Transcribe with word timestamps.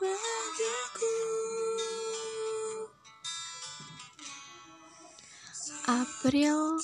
bahagiaku 0.00 1.12
April 5.84 6.80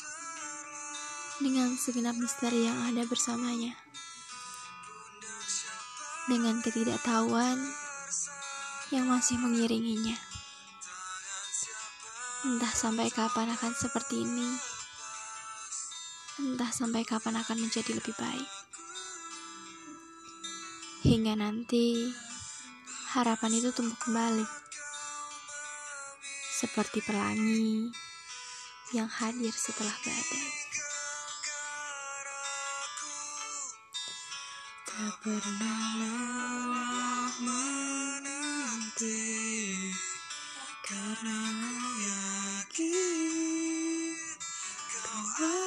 dengan 1.40 1.72
segenap 1.80 2.12
misteri 2.20 2.68
yang 2.68 2.76
ada 2.92 3.08
bersamanya. 3.08 3.72
Dengan 6.28 6.60
ketidaktahuan 6.60 7.56
yang 8.92 9.08
masih 9.08 9.40
mengiringinya. 9.40 10.18
Entah 12.44 12.74
sampai 12.76 13.08
kapan 13.08 13.48
akan 13.48 13.72
seperti 13.72 14.28
ini. 14.28 14.50
Entah 16.36 16.68
sampai 16.68 17.00
kapan 17.08 17.40
akan 17.40 17.64
menjadi 17.64 17.96
lebih 17.96 18.12
baik. 18.20 18.50
Hingga 21.06 21.38
nanti 21.38 22.25
harapan 23.14 23.62
itu 23.62 23.70
tumbuh 23.70 23.94
kembali. 24.02 24.46
Seperti 26.56 27.04
pelangi 27.04 27.92
yang 28.96 29.06
hadir 29.06 29.52
setelah 29.54 29.94
badai. 30.02 30.50
Tak 34.86 35.12
pernah 35.20 35.80
lelah 36.00 37.28
menanti 37.44 39.20
Karena 40.80 41.40
yakin 42.00 42.86
kau 45.04 45.65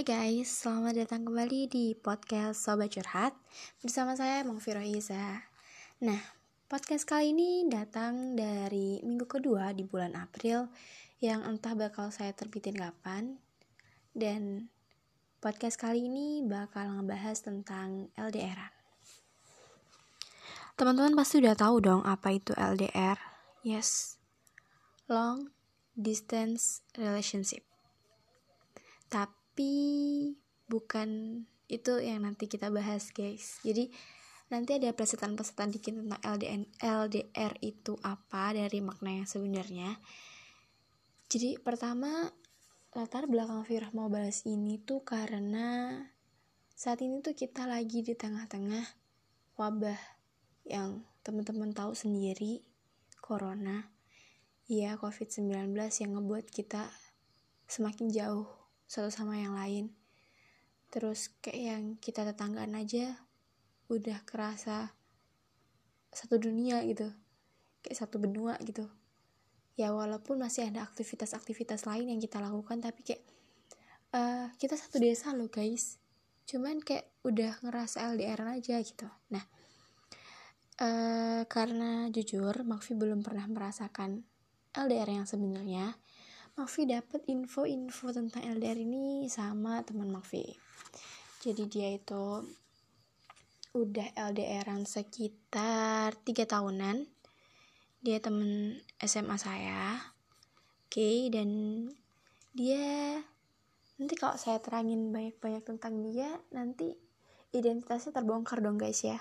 Hai 0.00 0.32
guys, 0.32 0.64
selamat 0.64 1.04
datang 1.04 1.28
kembali 1.28 1.68
di 1.68 1.92
podcast 1.92 2.64
Sobat 2.64 2.88
Curhat. 2.88 3.36
Bersama 3.84 4.16
saya 4.16 4.40
Mangfiro 4.48 4.80
Iza. 4.80 5.44
Nah, 6.00 6.16
podcast 6.72 7.04
kali 7.04 7.36
ini 7.36 7.68
datang 7.68 8.32
dari 8.32 9.04
minggu 9.04 9.28
kedua 9.28 9.76
di 9.76 9.84
bulan 9.84 10.16
April 10.16 10.72
Yang 11.20 11.40
entah 11.44 11.76
bakal 11.76 12.08
saya 12.08 12.32
terbitin 12.32 12.80
kapan. 12.80 13.44
Dan 14.16 14.72
podcast 15.36 15.76
kali 15.76 16.08
ini 16.08 16.48
bakal 16.48 16.96
ngebahas 16.96 17.36
tentang 17.44 18.08
LDR 18.16 18.72
Teman-teman 20.80 21.12
pasti 21.12 21.44
udah 21.44 21.52
tahu 21.52 21.76
dong 21.84 22.00
apa 22.08 22.32
itu 22.32 22.56
LDR 22.56 23.20
Yes, 23.60 24.16
Long 25.12 25.52
Distance 25.92 26.88
Relationship. 26.96 27.68
Tapi 29.12 29.39
tapi 29.60 30.32
bukan 30.72 31.44
itu 31.68 32.00
yang 32.00 32.24
nanti 32.24 32.48
kita 32.48 32.72
bahas 32.72 33.12
guys. 33.12 33.60
Jadi 33.60 33.92
nanti 34.48 34.80
ada 34.80 34.88
pesetan-pesetan 34.96 35.68
dikit 35.68 36.00
tentang 36.00 36.16
LDN, 36.24 36.64
LDR 36.80 37.52
itu 37.60 38.00
apa 38.00 38.56
dari 38.56 38.80
makna 38.80 39.20
yang 39.20 39.28
sebenarnya. 39.28 40.00
Jadi 41.28 41.60
pertama 41.60 42.32
latar 42.96 43.28
belakang 43.28 43.60
Firah 43.68 43.92
mau 43.92 44.08
bahas 44.08 44.48
ini 44.48 44.80
tuh 44.80 45.04
karena 45.04 45.92
saat 46.72 47.04
ini 47.04 47.20
tuh 47.20 47.36
kita 47.36 47.68
lagi 47.68 48.00
di 48.00 48.16
tengah-tengah 48.16 48.88
wabah 49.60 50.00
yang 50.64 51.04
teman-teman 51.20 51.76
tahu 51.76 51.92
sendiri 51.92 52.64
corona. 53.20 53.92
Ya 54.64 54.96
covid-19 54.96 55.76
yang 55.76 56.16
ngebuat 56.16 56.48
kita 56.48 56.88
semakin 57.68 58.08
jauh 58.08 58.59
satu 58.90 59.06
sama 59.06 59.38
yang 59.38 59.54
lain. 59.54 59.94
Terus 60.90 61.30
kayak 61.38 61.60
yang 61.62 61.82
kita 62.02 62.26
tetanggaan 62.26 62.74
aja 62.74 63.14
udah 63.86 64.18
kerasa 64.26 64.90
satu 66.10 66.42
dunia 66.42 66.82
gitu. 66.82 67.06
Kayak 67.86 67.98
satu 68.02 68.18
benua 68.18 68.58
gitu. 68.66 68.90
Ya 69.78 69.94
walaupun 69.94 70.42
masih 70.42 70.66
ada 70.66 70.82
aktivitas-aktivitas 70.82 71.86
lain 71.86 72.10
yang 72.10 72.18
kita 72.18 72.42
lakukan 72.42 72.82
tapi 72.82 73.06
kayak 73.06 73.22
uh, 74.10 74.50
kita 74.58 74.74
satu 74.74 74.98
desa 74.98 75.30
loh 75.38 75.46
guys. 75.46 76.02
Cuman 76.50 76.82
kayak 76.82 77.06
udah 77.22 77.62
ngerasa 77.62 78.10
LDR 78.10 78.42
aja 78.58 78.82
gitu. 78.82 79.06
Nah 79.30 79.46
uh, 80.82 81.46
karena 81.46 82.10
jujur 82.10 82.66
Makfi 82.66 82.98
belum 82.98 83.22
pernah 83.22 83.46
merasakan 83.46 84.26
LDR 84.74 85.22
yang 85.22 85.26
sebenarnya 85.30 85.94
Makfi 86.60 86.84
dapat 86.84 87.24
info-info 87.24 88.12
tentang 88.12 88.44
LDR 88.44 88.76
ini 88.76 89.24
sama 89.32 89.80
teman 89.80 90.12
Makfi. 90.12 90.44
Jadi 91.40 91.64
dia 91.72 91.88
itu 91.96 92.44
udah 93.72 94.08
LDRan 94.12 94.84
sekitar 94.84 96.20
tiga 96.20 96.44
tahunan. 96.44 97.08
Dia 98.04 98.20
temen 98.20 98.76
SMA 99.00 99.40
saya. 99.40 100.12
Oke, 100.84 101.00
okay, 101.00 101.16
dan 101.32 101.48
dia 102.52 103.16
nanti 103.96 104.14
kalau 104.20 104.36
saya 104.36 104.60
terangin 104.60 105.16
banyak-banyak 105.16 105.64
tentang 105.64 106.04
dia, 106.04 106.28
nanti 106.52 106.92
identitasnya 107.56 108.12
terbongkar 108.12 108.60
dong 108.60 108.76
guys 108.76 109.00
ya 109.00 109.16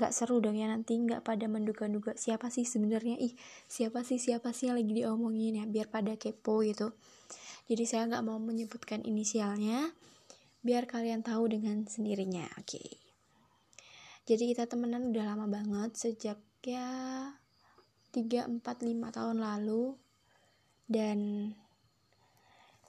nggak 0.00 0.12
seru 0.12 0.40
dong 0.40 0.56
ya 0.56 0.68
nanti 0.68 0.96
nggak 0.98 1.22
pada 1.22 1.46
menduga-duga 1.46 2.16
siapa 2.16 2.48
sih 2.48 2.64
sebenarnya 2.64 3.20
ih 3.20 3.32
siapa 3.68 4.02
sih 4.02 4.16
siapa 4.16 4.50
sih 4.56 4.72
yang 4.72 4.80
lagi 4.80 4.92
diomongin 4.92 5.62
ya 5.62 5.64
biar 5.68 5.88
pada 5.92 6.16
kepo 6.16 6.64
gitu. 6.64 6.92
Jadi 7.70 7.84
saya 7.86 8.08
nggak 8.10 8.24
mau 8.26 8.40
menyebutkan 8.42 9.04
inisialnya 9.06 9.92
biar 10.62 10.86
kalian 10.86 11.22
tahu 11.26 11.50
dengan 11.50 11.86
sendirinya 11.86 12.46
oke. 12.58 12.78
Okay. 12.78 12.88
jadi 14.22 14.54
kita 14.54 14.64
temenan 14.70 15.10
udah 15.10 15.34
lama 15.34 15.50
banget 15.50 15.98
sejak 15.98 16.38
ya 16.62 16.86
3, 18.14 18.60
4, 18.60 18.60
5 18.62 19.16
tahun 19.16 19.36
lalu. 19.40 19.98
Dan 20.86 21.50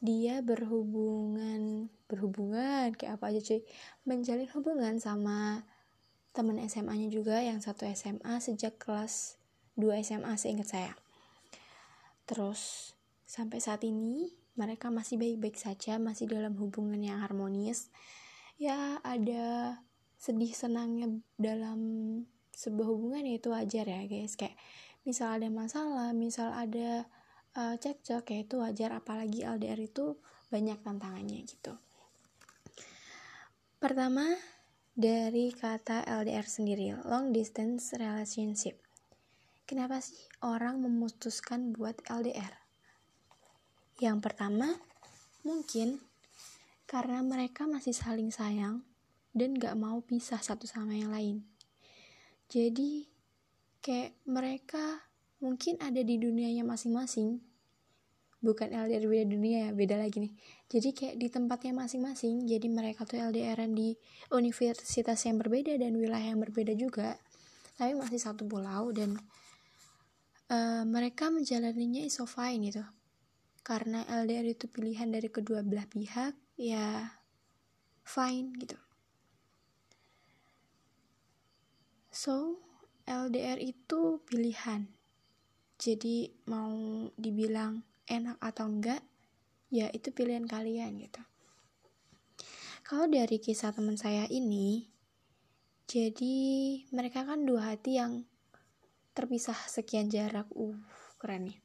dia 0.03 0.43
berhubungan 0.43 1.87
berhubungan 2.11 2.91
kayak 2.93 3.17
apa 3.17 3.31
aja 3.31 3.39
cuy? 3.39 3.61
Menjalin 4.03 4.51
hubungan 4.51 4.99
sama 4.99 5.63
teman 6.33 6.57
SMA-nya 6.65 7.13
juga 7.13 7.37
yang 7.39 7.61
satu 7.61 7.85
SMA 7.93 8.41
sejak 8.41 8.81
kelas 8.81 9.37
2 9.77 10.01
SMA 10.01 10.33
seingat 10.33 10.67
saya. 10.73 10.93
Terus 12.25 12.93
sampai 13.29 13.61
saat 13.61 13.85
ini 13.85 14.33
mereka 14.57 14.89
masih 14.89 15.17
baik-baik 15.21 15.57
saja, 15.57 16.01
masih 16.01 16.29
dalam 16.29 16.57
hubungan 16.57 16.97
yang 17.01 17.21
harmonis. 17.21 17.93
Ya 18.57 19.01
ada 19.01 19.77
sedih 20.17 20.53
senangnya 20.53 21.09
dalam 21.37 21.79
sebuah 22.53 22.87
hubungan 22.89 23.25
ya 23.25 23.37
itu 23.37 23.49
wajar 23.49 23.85
ya 23.85 24.01
guys. 24.05 24.33
Kayak 24.33 24.57
misal 25.05 25.37
ada 25.37 25.49
masalah, 25.53 26.13
misal 26.13 26.53
ada 26.53 27.05
uh, 27.57 27.75
cekcok 27.77 28.25
ya 28.29 28.37
itu 28.41 28.55
wajar 28.61 28.89
apalagi 28.93 29.45
LDR 29.45 29.77
itu 29.81 30.17
banyak 30.53 30.81
tantangannya 30.85 31.45
gitu. 31.45 31.73
Pertama, 33.81 34.23
dari 34.93 35.49
kata 35.49 36.05
LDR 36.05 36.45
sendiri, 36.45 36.93
long 37.09 37.33
distance 37.33 37.97
relationship. 37.97 38.77
Kenapa 39.65 39.97
sih 39.97 40.21
orang 40.45 40.85
memutuskan 40.85 41.73
buat 41.73 41.97
LDR? 42.05 42.53
Yang 43.97 44.17
pertama, 44.21 44.69
mungkin 45.41 45.97
karena 46.85 47.25
mereka 47.25 47.65
masih 47.65 47.97
saling 47.97 48.29
sayang 48.29 48.85
dan 49.33 49.57
gak 49.57 49.73
mau 49.73 49.97
pisah 50.05 50.37
satu 50.37 50.69
sama 50.69 50.93
yang 50.93 51.09
lain. 51.09 51.41
Jadi, 52.53 53.09
kayak 53.81 54.13
mereka 54.29 55.09
mungkin 55.41 55.81
ada 55.81 56.05
di 56.05 56.21
dunianya 56.21 56.61
masing-masing, 56.61 57.41
bukan 58.43 58.75
LDR 58.75 59.07
beda 59.07 59.25
dunia 59.31 59.57
ya 59.65 59.69
beda 59.71 59.95
lagi 59.95 60.19
nih. 60.19 60.33
Jadi 60.67 60.89
kayak 60.91 61.15
di 61.15 61.27
tempatnya 61.31 61.71
masing-masing 61.71 62.43
jadi 62.43 62.67
mereka 62.67 63.07
tuh 63.07 63.23
LDRan 63.23 63.71
di 63.71 63.95
universitas 64.35 65.15
yang 65.23 65.39
berbeda 65.39 65.79
dan 65.79 65.95
wilayah 65.95 66.35
yang 66.35 66.43
berbeda 66.43 66.75
juga. 66.75 67.15
Tapi 67.79 67.95
masih 67.95 68.19
satu 68.19 68.43
pulau 68.43 68.91
dan 68.91 69.15
uh, 70.51 70.83
mereka 70.83 71.31
menjalaninya 71.31 72.03
is 72.03 72.19
so 72.19 72.27
fine 72.27 72.67
gitu. 72.67 72.83
Karena 73.63 74.03
LDR 74.11 74.43
itu 74.43 74.67
pilihan 74.67 75.07
dari 75.07 75.31
kedua 75.31 75.63
belah 75.63 75.87
pihak 75.87 76.35
ya 76.59 77.15
fine 78.03 78.51
gitu. 78.59 78.75
So 82.11 82.59
LDR 83.07 83.55
itu 83.63 84.19
pilihan. 84.27 84.91
Jadi 85.79 86.27
mau 86.51 87.07
dibilang 87.15 87.92
enak 88.07 88.37
atau 88.39 88.67
enggak 88.67 89.01
ya 89.73 89.89
itu 89.91 90.09
pilihan 90.13 90.45
kalian 90.47 90.99
gitu 90.99 91.21
kalau 92.83 93.07
dari 93.07 93.39
kisah 93.39 93.71
teman 93.71 93.95
saya 93.95 94.27
ini 94.27 94.87
jadi 95.87 96.35
mereka 96.95 97.27
kan 97.27 97.43
dua 97.43 97.75
hati 97.75 97.99
yang 97.99 98.23
terpisah 99.13 99.57
sekian 99.69 100.09
jarak 100.09 100.47
uh 100.55 100.77
keren 101.21 101.47
nih 101.47 101.63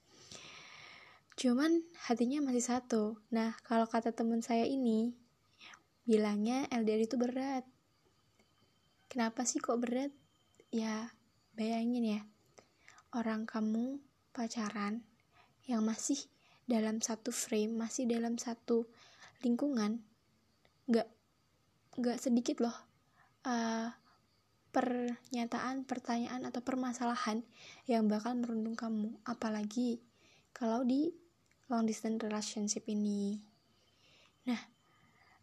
Cuman 1.39 1.87
hatinya 2.11 2.43
masih 2.43 2.67
satu. 2.67 3.23
Nah, 3.31 3.55
kalau 3.63 3.87
kata 3.87 4.11
teman 4.11 4.43
saya 4.43 4.67
ini, 4.67 5.15
bilangnya 6.03 6.67
LDR 6.67 7.07
itu 7.07 7.15
berat. 7.15 7.63
Kenapa 9.07 9.47
sih 9.47 9.63
kok 9.63 9.79
berat? 9.79 10.11
Ya, 10.75 11.15
bayangin 11.55 12.03
ya. 12.03 12.21
Orang 13.15 13.47
kamu 13.47 14.03
pacaran 14.35 15.07
yang 15.69 15.85
masih 15.85 16.19
dalam 16.65 16.99
satu 17.05 17.29
frame, 17.31 17.77
masih 17.77 18.09
dalam 18.09 18.41
satu 18.41 18.89
lingkungan, 19.45 20.01
gak, 20.89 21.07
gak 22.01 22.19
sedikit 22.19 22.65
loh 22.65 22.75
uh, 23.45 23.89
pernyataan, 24.73 25.89
pertanyaan, 25.89 26.45
atau 26.45 26.61
permasalahan 26.61 27.41
yang 27.89 28.07
bakal 28.07 28.37
merundung 28.37 28.77
kamu. 28.77 29.17
Apalagi 29.25 30.01
kalau 30.53 30.85
di 30.85 31.13
long 31.73 31.85
distance 31.85 32.21
relationship 32.25 32.85
ini. 32.89 33.41
Nah, 34.49 34.61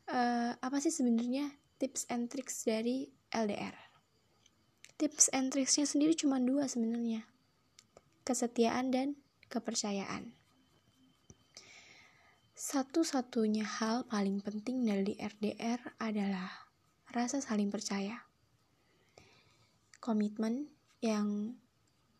uh, 0.09 0.51
apa 0.57 0.77
sih 0.81 0.93
sebenarnya 0.93 1.53
tips 1.77 2.09
and 2.09 2.29
tricks 2.29 2.65
dari 2.65 3.09
LDR? 3.33 3.73
Tips 4.95 5.27
and 5.35 5.51
tricksnya 5.51 5.85
sendiri 5.85 6.15
cuma 6.15 6.39
dua 6.39 6.69
sebenarnya. 6.69 7.27
Kesetiaan 8.25 8.89
dan 8.89 9.19
kepercayaan. 9.51 10.33
Satu-satunya 12.55 13.67
hal 13.67 14.07
paling 14.07 14.39
penting 14.39 14.87
dari 14.87 15.19
RDR 15.19 15.99
adalah 15.99 16.71
rasa 17.11 17.43
saling 17.43 17.69
percaya. 17.69 18.25
Komitmen 19.99 20.71
yang 21.03 21.57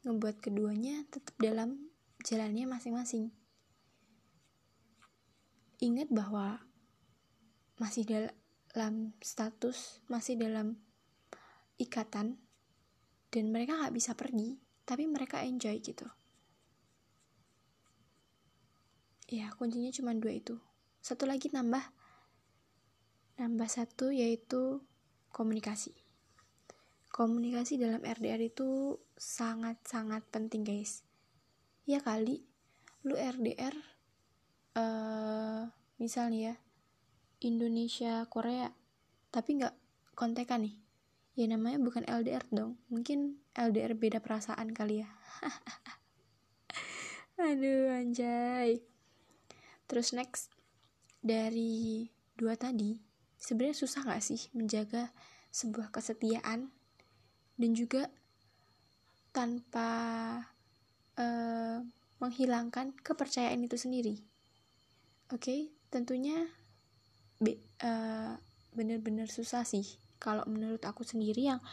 membuat 0.04 0.44
keduanya 0.44 1.08
tetap 1.10 1.34
dalam 1.42 1.90
jalannya 2.22 2.68
masing-masing 2.70 3.34
ingat 5.86 6.08
bahwa 6.08 6.64
masih 7.76 8.08
dalam 8.08 9.12
status, 9.20 10.00
masih 10.08 10.40
dalam 10.40 10.80
ikatan, 11.76 12.40
dan 13.32 13.46
mereka 13.52 13.76
nggak 13.76 13.96
bisa 13.96 14.16
pergi, 14.16 14.64
tapi 14.88 15.06
mereka 15.06 15.44
enjoy 15.44 15.76
gitu. 15.84 16.08
Ya, 19.26 19.50
kuncinya 19.58 19.90
cuma 19.90 20.14
dua 20.14 20.38
itu. 20.38 20.62
Satu 21.02 21.26
lagi 21.26 21.50
nambah, 21.50 21.82
nambah 23.42 23.70
satu 23.70 24.14
yaitu 24.14 24.86
komunikasi. 25.34 25.94
Komunikasi 27.10 27.82
dalam 27.82 28.06
RDR 28.06 28.42
itu 28.42 29.02
sangat-sangat 29.18 30.30
penting 30.30 30.68
guys. 30.68 31.02
Ya 31.86 32.02
kali, 32.02 32.42
lu 33.06 33.14
RDR 33.14 33.96
uh, 34.76 35.64
misal 36.02 36.30
nih 36.30 36.52
ya 36.52 36.56
Indonesia 37.46 38.26
Korea 38.28 38.74
tapi 39.32 39.62
nggak 39.62 39.76
kontekan 40.16 40.68
nih 40.68 40.76
ya 41.36 41.46
namanya 41.52 41.80
bukan 41.80 42.08
LDR 42.08 42.44
dong 42.52 42.80
mungkin 42.88 43.44
LDR 43.54 43.94
beda 43.94 44.24
perasaan 44.24 44.72
kali 44.72 45.04
ya 45.04 45.10
aduh 47.46 47.92
anjay 47.92 48.80
terus 49.86 50.14
next 50.14 50.52
dari 51.22 52.10
dua 52.36 52.58
tadi 52.58 53.16
sebenarnya 53.46 53.78
susah 53.78 54.02
nggak 54.08 54.24
sih 54.24 54.42
menjaga 54.58 55.14
sebuah 55.54 55.94
kesetiaan? 55.94 56.74
Dan 57.56 57.72
juga 57.72 58.12
tanpa 59.32 59.92
uh, 61.16 61.80
menghilangkan 62.20 62.92
kepercayaan 63.00 63.64
itu 63.64 63.80
sendiri. 63.80 64.20
Oke, 65.32 65.40
okay, 65.40 65.60
tentunya 65.88 66.48
uh, 67.80 68.34
bener-bener 68.76 69.32
susah 69.32 69.64
sih. 69.64 69.88
Kalau 70.20 70.44
menurut 70.52 70.84
aku 70.84 71.08
sendiri 71.08 71.48
yang 71.48 71.64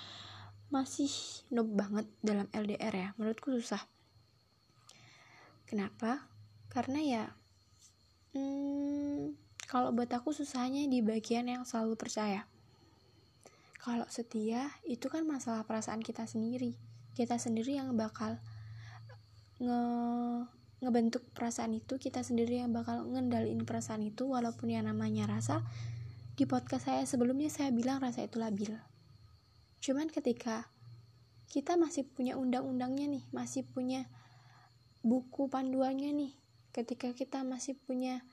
masih 0.70 1.11
noob 1.53 1.75
banget 1.75 2.08
dalam 2.25 2.49
LDR 2.55 2.94
ya 2.94 3.08
menurutku 3.19 3.53
susah. 3.53 3.82
Kenapa? 5.67 6.31
Karena 6.70 7.00
ya 7.03 7.23
hmm, 8.37 9.37
kalau 9.69 9.88
buat 9.93 10.11
aku 10.12 10.37
susahnya 10.37 10.84
di 10.84 11.00
bagian 11.00 11.49
yang 11.49 11.64
selalu 11.64 11.96
percaya. 11.96 12.44
Kalau 13.82 14.06
setia 14.12 14.70
itu 14.87 15.08
kan 15.11 15.26
masalah 15.26 15.64
perasaan 15.67 16.05
kita 16.05 16.29
sendiri. 16.29 16.76
Kita 17.17 17.40
sendiri 17.40 17.81
yang 17.81 17.96
bakal 17.99 18.38
nge 19.58 19.82
ngebentuk 20.82 21.22
perasaan 21.31 21.79
itu 21.79 21.94
kita 21.94 22.27
sendiri 22.27 22.58
yang 22.58 22.74
bakal 22.74 23.06
ngendaliin 23.06 23.62
perasaan 23.62 24.03
itu 24.03 24.27
walaupun 24.29 24.70
yang 24.70 24.86
namanya 24.86 25.27
rasa. 25.31 25.65
Di 26.34 26.44
podcast 26.44 26.91
saya 26.91 27.03
sebelumnya 27.06 27.48
saya 27.48 27.70
bilang 27.70 28.03
rasa 28.03 28.27
itu 28.27 28.39
labil. 28.43 28.74
Cuman 29.82 30.10
ketika 30.10 30.70
kita 31.53 31.77
masih 31.77 32.08
punya 32.08 32.41
undang-undangnya 32.41 33.19
nih 33.19 33.24
masih 33.29 33.60
punya 33.69 34.08
buku 35.05 35.53
panduannya 35.53 36.08
nih 36.15 36.32
ketika 36.72 37.12
kita 37.12 37.44
masih 37.44 37.76
punya 37.76 38.24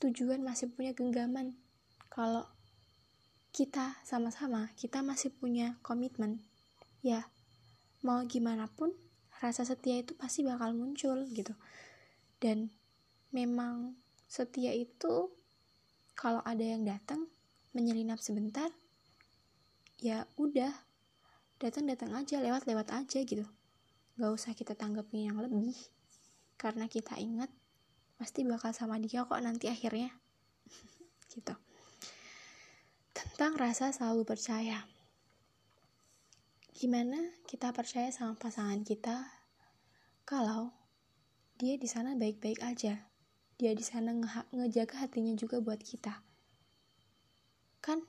tujuan 0.00 0.42
masih 0.42 0.72
punya 0.72 0.96
genggaman 0.96 1.54
kalau 2.08 2.48
kita 3.52 3.96
sama-sama 4.02 4.72
kita 4.80 5.04
masih 5.04 5.30
punya 5.30 5.76
komitmen 5.84 6.40
ya 7.04 7.28
mau 8.02 8.18
gimana 8.26 8.66
pun 8.66 8.90
rasa 9.42 9.66
setia 9.66 10.02
itu 10.02 10.14
pasti 10.14 10.46
bakal 10.46 10.70
muncul 10.74 11.26
gitu. 11.30 11.54
Dan 12.38 12.70
memang 13.34 13.98
setia 14.26 14.70
itu 14.70 15.30
kalau 16.14 16.42
ada 16.46 16.62
yang 16.62 16.86
datang 16.86 17.26
menyelinap 17.74 18.22
sebentar 18.22 18.70
ya 20.02 20.26
udah 20.38 20.70
datang 21.62 21.86
datang 21.90 22.10
aja 22.14 22.38
lewat 22.38 22.66
lewat 22.70 22.90
aja 22.94 23.18
gitu. 23.22 23.46
Gak 24.18 24.30
usah 24.30 24.54
kita 24.54 24.78
tanggapin 24.78 25.30
yang 25.30 25.38
lebih 25.42 25.74
karena 26.62 26.86
kita 26.86 27.18
ingat 27.18 27.50
pasti 28.22 28.46
bakal 28.46 28.70
sama 28.70 29.02
dia 29.02 29.26
kok 29.26 29.42
nanti 29.42 29.66
akhirnya 29.66 30.14
gitu 31.34 31.58
tentang 33.10 33.58
rasa 33.58 33.90
selalu 33.90 34.22
percaya 34.22 34.86
Gimana 36.82 37.14
kita 37.46 37.70
percaya 37.70 38.10
sama 38.10 38.34
pasangan 38.34 38.82
kita 38.82 39.22
kalau 40.26 40.74
dia 41.54 41.78
di 41.78 41.86
sana 41.86 42.18
baik-baik 42.18 42.58
aja. 42.58 43.06
Dia 43.54 43.70
di 43.70 43.86
sana 43.86 44.10
nge 44.10 44.50
ngejaga 44.50 45.06
hatinya 45.06 45.30
juga 45.38 45.62
buat 45.62 45.78
kita. 45.78 46.26
Kan 47.78 48.02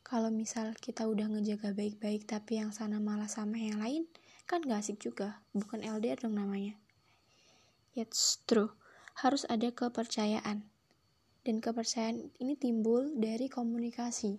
kalau 0.00 0.32
misal 0.32 0.72
kita 0.80 1.04
udah 1.04 1.28
ngejaga 1.28 1.76
baik-baik 1.76 2.24
tapi 2.24 2.56
yang 2.56 2.72
sana 2.72 3.04
malah 3.04 3.28
sama 3.28 3.60
yang 3.60 3.76
lain, 3.76 4.08
kan 4.48 4.64
gak 4.64 4.80
asik 4.80 5.04
juga. 5.04 5.44
Bukan 5.52 5.84
LDR 5.84 6.24
dong 6.24 6.40
namanya. 6.40 6.80
It's 7.94 8.42
true. 8.42 8.74
Harus 9.22 9.46
ada 9.46 9.70
kepercayaan. 9.70 10.66
Dan 11.46 11.62
kepercayaan 11.62 12.34
ini 12.42 12.58
timbul 12.58 13.14
dari 13.14 13.46
komunikasi. 13.46 14.34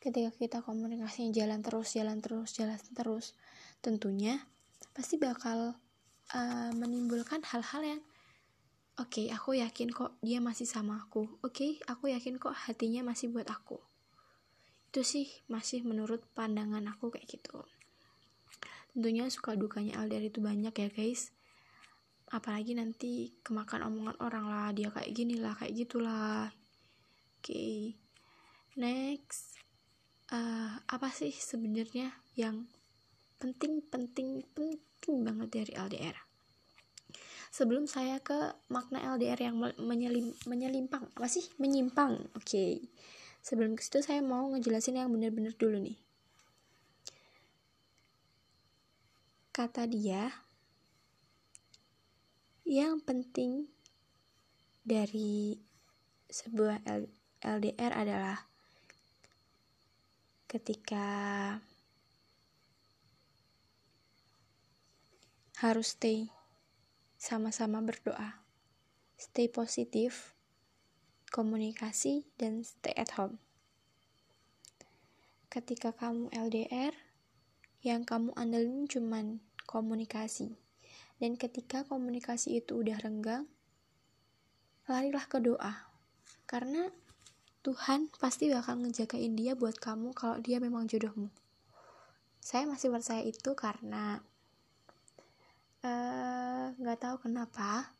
Ketika 0.00 0.32
kita 0.32 0.58
komunikasinya 0.64 1.28
jalan 1.36 1.60
terus 1.60 1.92
jalan 1.92 2.24
terus 2.24 2.56
jalan 2.56 2.80
terus 2.96 3.36
tentunya 3.84 4.40
pasti 4.96 5.20
bakal 5.20 5.76
uh, 6.32 6.70
menimbulkan 6.72 7.44
hal-hal 7.44 7.82
yang 7.84 8.00
oke 8.96 9.10
okay, 9.12 9.26
aku 9.28 9.60
yakin 9.60 9.92
kok 9.92 10.16
dia 10.24 10.40
masih 10.40 10.64
sama 10.64 10.96
aku. 11.04 11.28
Oke 11.44 11.52
okay, 11.52 11.72
aku 11.92 12.08
yakin 12.08 12.40
kok 12.40 12.56
hatinya 12.56 13.04
masih 13.04 13.28
buat 13.28 13.52
aku. 13.52 13.76
Itu 14.88 15.04
sih 15.04 15.28
masih 15.52 15.84
menurut 15.84 16.24
pandangan 16.32 16.88
aku 16.88 17.12
kayak 17.12 17.28
gitu. 17.28 17.68
Tentunya 18.96 19.28
suka 19.28 19.60
dukanya 19.60 20.00
LDR 20.00 20.32
itu 20.32 20.40
banyak 20.40 20.72
ya 20.72 20.88
guys 20.88 21.36
apalagi 22.28 22.76
nanti 22.76 23.32
kemakan 23.40 23.88
omongan 23.88 24.16
orang 24.20 24.44
lah 24.48 24.68
dia 24.76 24.92
kayak 24.92 25.12
gini 25.16 25.40
lah 25.40 25.56
kayak 25.56 25.72
gitulah 25.72 26.52
oke 27.40 27.40
okay. 27.40 27.96
next 28.76 29.56
uh, 30.28 30.76
apa 30.84 31.08
sih 31.08 31.32
sebenarnya 31.32 32.12
yang 32.36 32.68
penting 33.40 33.80
penting 33.88 34.44
penting 34.52 35.16
banget 35.24 35.48
dari 35.48 35.72
LDR 35.72 36.16
sebelum 37.48 37.88
saya 37.88 38.20
ke 38.20 38.36
makna 38.68 39.16
LDR 39.16 39.48
yang 39.48 39.56
menyelim, 39.80 40.36
menyelimpang 40.44 41.08
apa 41.16 41.28
sih 41.32 41.48
menyimpang 41.56 42.28
oke 42.36 42.44
okay. 42.44 42.84
sebelum 43.40 43.72
ke 43.72 43.80
situ 43.80 44.04
saya 44.04 44.20
mau 44.20 44.52
ngejelasin 44.52 45.00
yang 45.00 45.08
bener-bener 45.08 45.56
dulu 45.56 45.80
nih 45.80 45.96
kata 49.56 49.88
dia 49.88 50.47
yang 52.68 53.00
penting 53.00 53.64
dari 54.84 55.56
sebuah 56.28 56.84
LDR 57.40 57.92
adalah 57.96 58.44
ketika 60.44 61.08
harus 65.64 65.96
stay 65.96 66.28
sama-sama 67.16 67.80
berdoa, 67.80 68.44
stay 69.16 69.48
positif, 69.48 70.36
komunikasi, 71.32 72.28
dan 72.36 72.68
stay 72.68 72.92
at 73.00 73.16
home. 73.16 73.40
Ketika 75.48 75.96
kamu 75.96 76.28
LDR, 76.36 76.92
yang 77.80 78.04
kamu 78.04 78.36
andelin 78.36 78.84
cuman 78.84 79.40
komunikasi. 79.64 80.67
Dan 81.18 81.34
ketika 81.34 81.82
komunikasi 81.82 82.62
itu 82.62 82.78
udah 82.78 82.98
renggang, 83.02 83.50
larilah 84.86 85.26
ke 85.26 85.42
doa. 85.42 85.90
Karena 86.46 86.88
Tuhan 87.66 88.08
pasti 88.22 88.48
bakal 88.48 88.80
ngejagain 88.80 89.34
dia 89.34 89.58
buat 89.58 89.76
kamu 89.76 90.14
kalau 90.14 90.38
dia 90.38 90.62
memang 90.62 90.86
jodohmu. 90.86 91.28
Saya 92.38 92.64
masih 92.64 92.88
percaya 92.88 93.20
itu 93.26 93.52
karena 93.58 94.22
eh, 95.82 96.72
nggak 96.78 96.98
uh, 96.98 97.02
tahu 97.02 97.28
kenapa 97.28 97.92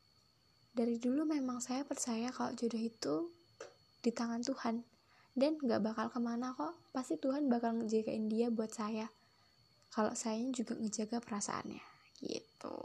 dari 0.72 0.96
dulu 1.02 1.26
memang 1.26 1.58
saya 1.58 1.82
percaya 1.82 2.30
kalau 2.30 2.54
jodoh 2.54 2.78
itu 2.78 3.16
di 3.98 4.14
tangan 4.14 4.46
Tuhan 4.46 4.86
dan 5.34 5.58
nggak 5.58 5.82
bakal 5.82 6.06
ke 6.10 6.18
mana 6.22 6.54
kok 6.54 6.78
pasti 6.94 7.18
Tuhan 7.18 7.50
bakal 7.50 7.82
ngejagain 7.82 8.30
dia 8.30 8.46
buat 8.50 8.70
saya 8.70 9.10
kalau 9.90 10.14
saya 10.14 10.38
juga 10.54 10.78
ngejaga 10.78 11.18
perasaannya 11.18 11.82
gitu 12.22 12.78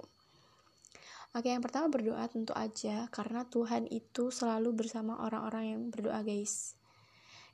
Oke, 1.33 1.49
yang 1.49 1.65
pertama 1.65 1.89
berdoa 1.89 2.29
tentu 2.29 2.53
aja 2.53 3.09
karena 3.09 3.41
Tuhan 3.49 3.89
itu 3.89 4.29
selalu 4.29 4.85
bersama 4.85 5.17
orang-orang 5.17 5.73
yang 5.73 5.81
berdoa, 5.89 6.21
guys. 6.21 6.77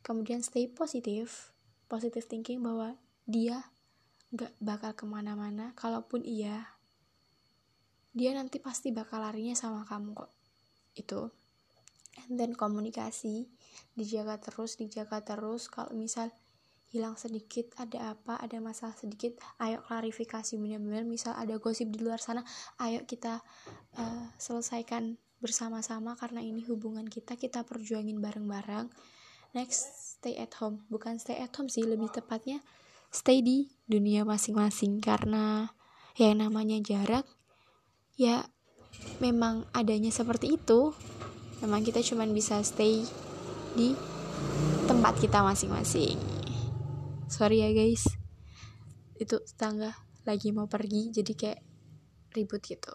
Kemudian 0.03 0.43
stay 0.43 0.67
positif, 0.67 1.55
positive 1.87 2.27
thinking 2.27 2.59
bahwa 2.59 2.99
dia 3.23 3.71
gak 4.35 4.51
bakal 4.59 4.91
ke 4.99 5.07
mana-mana. 5.07 5.71
Kalaupun 5.79 6.27
iya, 6.27 6.75
dia 8.11 8.35
nanti 8.35 8.59
pasti 8.59 8.91
bakal 8.91 9.23
larinya 9.23 9.55
sama 9.55 9.87
kamu 9.87 10.11
kok. 10.11 10.31
Itu. 10.99 11.31
And 12.27 12.35
then 12.35 12.59
komunikasi 12.59 13.47
dijaga 13.95 14.43
terus, 14.43 14.75
dijaga 14.75 15.23
terus. 15.23 15.71
Kalau 15.71 15.95
misal 15.95 16.35
hilang 16.89 17.13
sedikit 17.17 17.69
ada 17.77 18.17
apa 18.17 18.37
ada 18.41 18.57
masalah 18.57 18.97
sedikit 18.97 19.37
ayo 19.61 19.81
klarifikasi 19.85 20.57
benar-benar 20.57 21.05
misal 21.05 21.37
ada 21.37 21.57
gosip 21.61 21.89
di 21.93 22.01
luar 22.01 22.17
sana 22.17 22.41
ayo 22.81 23.05
kita 23.05 23.45
uh, 23.97 24.25
selesaikan 24.41 25.21
bersama-sama 25.39 26.19
karena 26.19 26.43
ini 26.43 26.67
hubungan 26.67 27.07
kita 27.07 27.39
kita 27.39 27.63
perjuangin 27.63 28.19
bareng-bareng. 28.19 28.91
Next 29.55 30.19
stay 30.19 30.35
at 30.37 30.53
home. 30.59 30.85
Bukan 30.91 31.17
stay 31.17 31.39
at 31.39 31.55
home 31.55 31.71
sih 31.71 31.87
lebih 31.87 32.11
tepatnya 32.11 32.59
stay 33.09 33.41
di 33.41 33.71
dunia 33.89 34.21
masing-masing 34.27 35.01
karena 35.01 35.73
yang 36.19 36.43
namanya 36.43 36.77
jarak 36.83 37.25
ya 38.19 38.45
memang 39.23 39.65
adanya 39.71 40.11
seperti 40.13 40.59
itu. 40.59 40.93
Memang 41.63 41.83
kita 41.83 42.03
cuma 42.03 42.23
bisa 42.29 42.59
stay 42.63 43.03
di 43.75 43.95
tempat 44.87 45.19
kita 45.19 45.43
masing-masing 45.43 46.28
sorry 47.29 47.61
ya 47.61 47.69
guys. 47.69 48.09
Itu 49.21 49.37
tetangga 49.45 49.93
lagi 50.25 50.49
mau 50.49 50.65
pergi 50.65 51.13
jadi 51.13 51.33
kayak 51.37 51.61
ribut 52.33 52.65
gitu. 52.65 52.89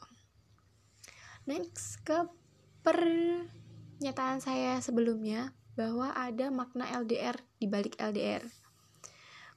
Next 1.46 2.02
ke 2.02 2.26
pernyataan 2.82 4.42
saya 4.42 4.82
sebelumnya 4.82 5.54
bahwa 5.78 6.10
ada 6.10 6.50
makna 6.50 6.90
LDR 6.90 7.38
di 7.62 7.70
balik 7.70 7.94
LDR 8.02 8.42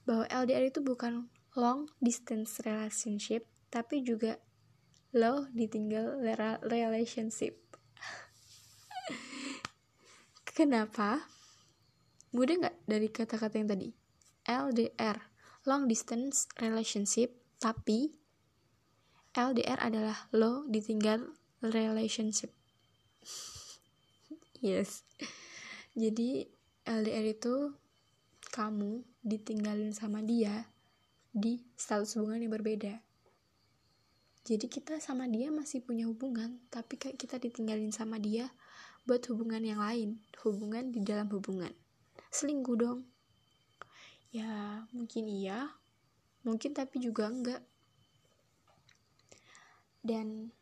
bahwa 0.06 0.24
LDR 0.30 0.72
itu 0.72 0.80
bukan 0.80 1.28
long 1.52 1.84
distance 2.00 2.64
relationship 2.64 3.44
tapi 3.68 4.00
juga 4.00 4.40
low 5.12 5.44
ditinggal 5.52 6.22
relationship. 6.64 7.60
Kenapa? 10.56 11.28
Mudah 12.32 12.54
nggak 12.56 12.76
dari 12.88 13.08
kata-kata 13.12 13.60
yang 13.60 13.68
tadi 13.68 14.07
LDR, 14.48 15.20
long 15.68 15.84
distance 15.84 16.48
relationship, 16.56 17.36
tapi 17.60 18.16
LDR 19.36 19.76
adalah 19.76 20.32
low 20.32 20.64
ditinggal 20.64 21.36
relationship. 21.60 22.48
yes. 24.64 25.04
Jadi 25.92 26.48
LDR 26.88 27.36
itu 27.36 27.76
kamu 28.48 29.04
ditinggalin 29.20 29.92
sama 29.92 30.24
dia 30.24 30.64
di 31.28 31.60
status 31.76 32.16
hubungan 32.16 32.48
yang 32.48 32.56
berbeda. 32.56 33.04
Jadi 34.48 34.64
kita 34.72 34.96
sama 34.96 35.28
dia 35.28 35.52
masih 35.52 35.84
punya 35.84 36.08
hubungan, 36.08 36.56
tapi 36.72 36.96
kayak 36.96 37.20
kita 37.20 37.36
ditinggalin 37.36 37.92
sama 37.92 38.16
dia 38.16 38.48
buat 39.04 39.20
hubungan 39.28 39.60
yang 39.60 39.84
lain, 39.84 40.24
hubungan 40.40 40.88
di 40.88 41.04
dalam 41.04 41.28
hubungan. 41.28 41.76
Selingkuh 42.32 42.76
dong 42.80 43.17
ya 44.32 44.84
mungkin 44.92 45.24
iya. 45.28 45.72
Mungkin 46.46 46.72
tapi 46.72 47.02
juga 47.02 47.28
enggak. 47.28 47.62
Dan 50.04 50.54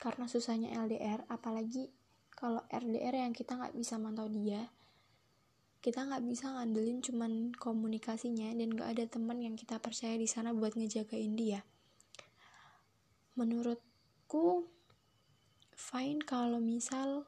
karena 0.00 0.24
susahnya 0.26 0.72
LDR 0.74 1.28
apalagi 1.28 1.92
kalau 2.32 2.64
RDR 2.72 3.28
yang 3.28 3.36
kita 3.36 3.52
nggak 3.60 3.76
bisa 3.76 4.00
mantau 4.00 4.24
dia 4.32 4.72
kita 5.80 6.04
nggak 6.04 6.24
bisa 6.28 6.52
ngandelin 6.52 7.00
cuman 7.00 7.32
komunikasinya 7.56 8.52
dan 8.52 8.68
nggak 8.76 8.90
ada 8.96 9.04
teman 9.08 9.40
yang 9.40 9.56
kita 9.56 9.80
percaya 9.80 10.12
di 10.20 10.28
sana 10.28 10.52
buat 10.52 10.76
ngejagain 10.76 11.32
dia. 11.40 11.64
Menurutku 13.32 14.68
fine 15.72 16.20
kalau 16.20 16.60
misal 16.60 17.24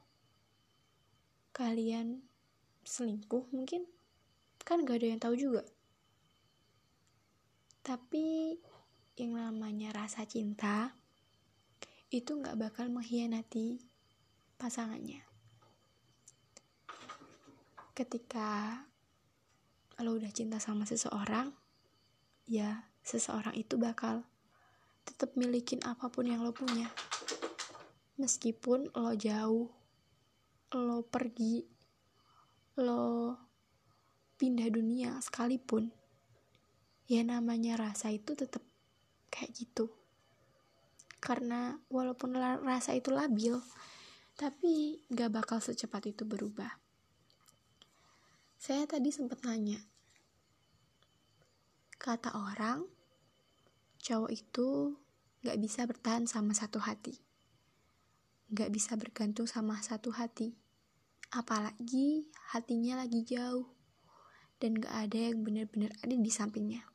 kalian 1.49 2.21
selingkuh 2.85 3.49
mungkin 3.49 3.89
kan 4.63 4.87
gak 4.87 5.03
ada 5.03 5.07
yang 5.11 5.21
tahu 5.21 5.35
juga. 5.35 5.63
Tapi 7.83 8.55
yang 9.19 9.35
namanya 9.35 9.91
rasa 9.91 10.23
cinta 10.23 10.95
itu 12.09 12.39
gak 12.39 12.55
bakal 12.55 12.87
mengkhianati 12.87 13.83
pasangannya. 14.55 15.19
Ketika 17.93 18.81
lo 20.01 20.17
udah 20.17 20.31
cinta 20.33 20.57
sama 20.57 20.89
seseorang 20.89 21.53
ya 22.49 22.89
seseorang 23.05 23.53
itu 23.53 23.77
bakal 23.77 24.25
tetap 25.03 25.35
milikin 25.37 25.83
apa 25.83 26.07
pun 26.07 26.25
yang 26.25 26.41
lo 26.41 26.55
punya. 26.55 26.87
Meskipun 28.15 28.95
lo 28.95 29.13
jauh 29.13 29.67
lo 30.73 30.99
pergi 31.05 31.61
lo 32.79 33.37
pindah 34.37 34.69
dunia 34.69 35.17
sekalipun. 35.21 35.93
Ya 37.05 37.21
namanya 37.21 37.77
rasa 37.77 38.09
itu 38.09 38.33
tetap 38.33 38.63
kayak 39.29 39.53
gitu. 39.53 39.91
Karena 41.23 41.79
walaupun 41.87 42.35
rasa 42.63 42.93
itu 42.93 43.11
labil 43.13 43.55
tapi 44.33 44.97
gak 45.13 45.29
bakal 45.29 45.61
secepat 45.61 46.09
itu 46.09 46.25
berubah. 46.25 46.81
Saya 48.57 48.89
tadi 48.89 49.13
sempat 49.13 49.45
nanya 49.45 49.77
kata 52.03 52.35
orang 52.35 52.83
cowok 54.03 54.31
itu 54.35 54.99
gak 55.47 55.55
bisa 55.55 55.87
bertahan 55.87 56.27
sama 56.27 56.51
satu 56.51 56.83
hati. 56.83 57.15
Gak 58.51 58.75
bisa 58.75 58.99
bergantung 58.99 59.47
sama 59.47 59.79
satu 59.79 60.11
hati. 60.11 60.59
Apalagi 61.31 62.27
hatinya 62.51 62.99
lagi 62.99 63.23
jauh 63.23 63.82
dan 64.63 64.79
gak 64.79 64.95
ada 64.95 65.19
yang 65.19 65.43
benar-benar 65.43 65.91
ada 65.99 66.15
di 66.15 66.31
sampingnya. 66.31 66.87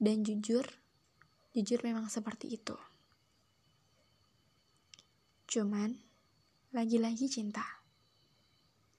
Dan 0.00 0.24
jujur, 0.24 0.64
jujur 1.52 1.84
memang 1.84 2.08
seperti 2.08 2.56
itu. 2.56 2.72
Cuman, 5.52 5.92
lagi-lagi 6.72 7.28
cinta. 7.28 7.84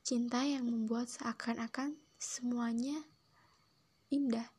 Cinta 0.05 0.45
yang 0.45 0.69
membuat 0.69 1.09
seakan-akan 1.09 1.97
semuanya 2.21 3.01
indah. 4.13 4.53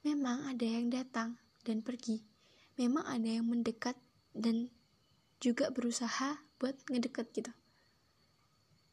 memang 0.00 0.48
ada 0.48 0.64
yang 0.64 0.88
datang 0.88 1.36
dan 1.68 1.84
pergi 1.84 2.24
memang 2.80 3.04
ada 3.04 3.28
yang 3.28 3.44
mendekat 3.44 3.92
dan 4.32 4.72
juga 5.36 5.68
berusaha 5.68 6.40
buat 6.56 6.78
ngedeket 6.88 7.28
gitu 7.36 7.52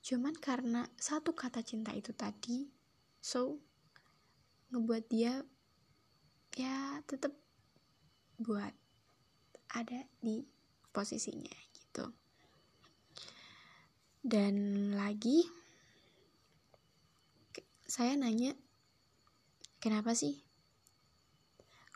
cuman 0.05 0.37
karena 0.37 0.85
satu 1.01 1.33
kata 1.33 1.65
cinta 1.65 1.89
itu 1.89 2.13
tadi 2.13 2.69
so 3.17 3.57
ngebuat 4.69 5.09
dia 5.09 5.41
ya 6.53 7.01
tetap 7.09 7.33
buat 8.37 8.69
ada 9.73 10.05
di 10.21 10.45
posisinya 10.93 11.51
gitu. 11.73 12.05
Dan 14.21 14.55
lagi 14.93 15.43
saya 17.85 18.13
nanya 18.13 18.53
kenapa 19.81 20.13
sih? 20.13 20.41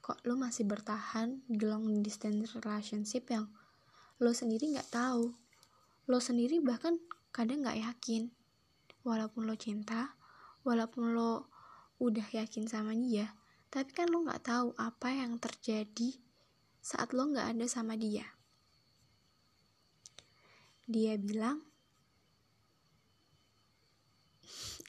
Kok 0.02 0.26
lo 0.26 0.34
masih 0.34 0.66
bertahan 0.66 1.46
di 1.46 1.62
long 1.62 2.02
distance 2.02 2.58
relationship 2.58 3.30
yang 3.30 3.46
lo 4.18 4.34
sendiri 4.34 4.74
nggak 4.74 4.90
tahu? 4.90 5.32
Lo 6.10 6.18
sendiri 6.18 6.58
bahkan 6.60 6.98
kadang 7.32 7.66
nggak 7.66 7.82
yakin. 7.82 8.30
Walaupun 9.04 9.48
lo 9.48 9.56
cinta 9.56 10.20
walaupun 10.68 11.16
lo 11.16 11.48
udah 12.00 12.28
yakin 12.36 12.68
sama 12.68 12.96
dia 12.96 13.32
tapi 13.70 13.94
kan 13.94 14.10
lo 14.10 14.26
nggak 14.26 14.44
tahu 14.50 14.74
apa 14.82 15.14
yang 15.14 15.38
terjadi 15.38 16.18
saat 16.82 17.14
lo 17.14 17.30
nggak 17.30 17.54
ada 17.54 17.66
sama 17.70 17.94
dia. 17.94 18.26
Dia 20.90 21.22
bilang 21.22 21.62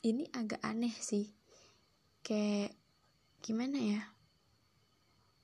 ini 0.00 0.24
agak 0.32 0.64
aneh 0.64 0.96
sih. 0.96 1.28
Kayak 2.24 2.72
gimana 3.44 3.76
ya? 3.76 4.02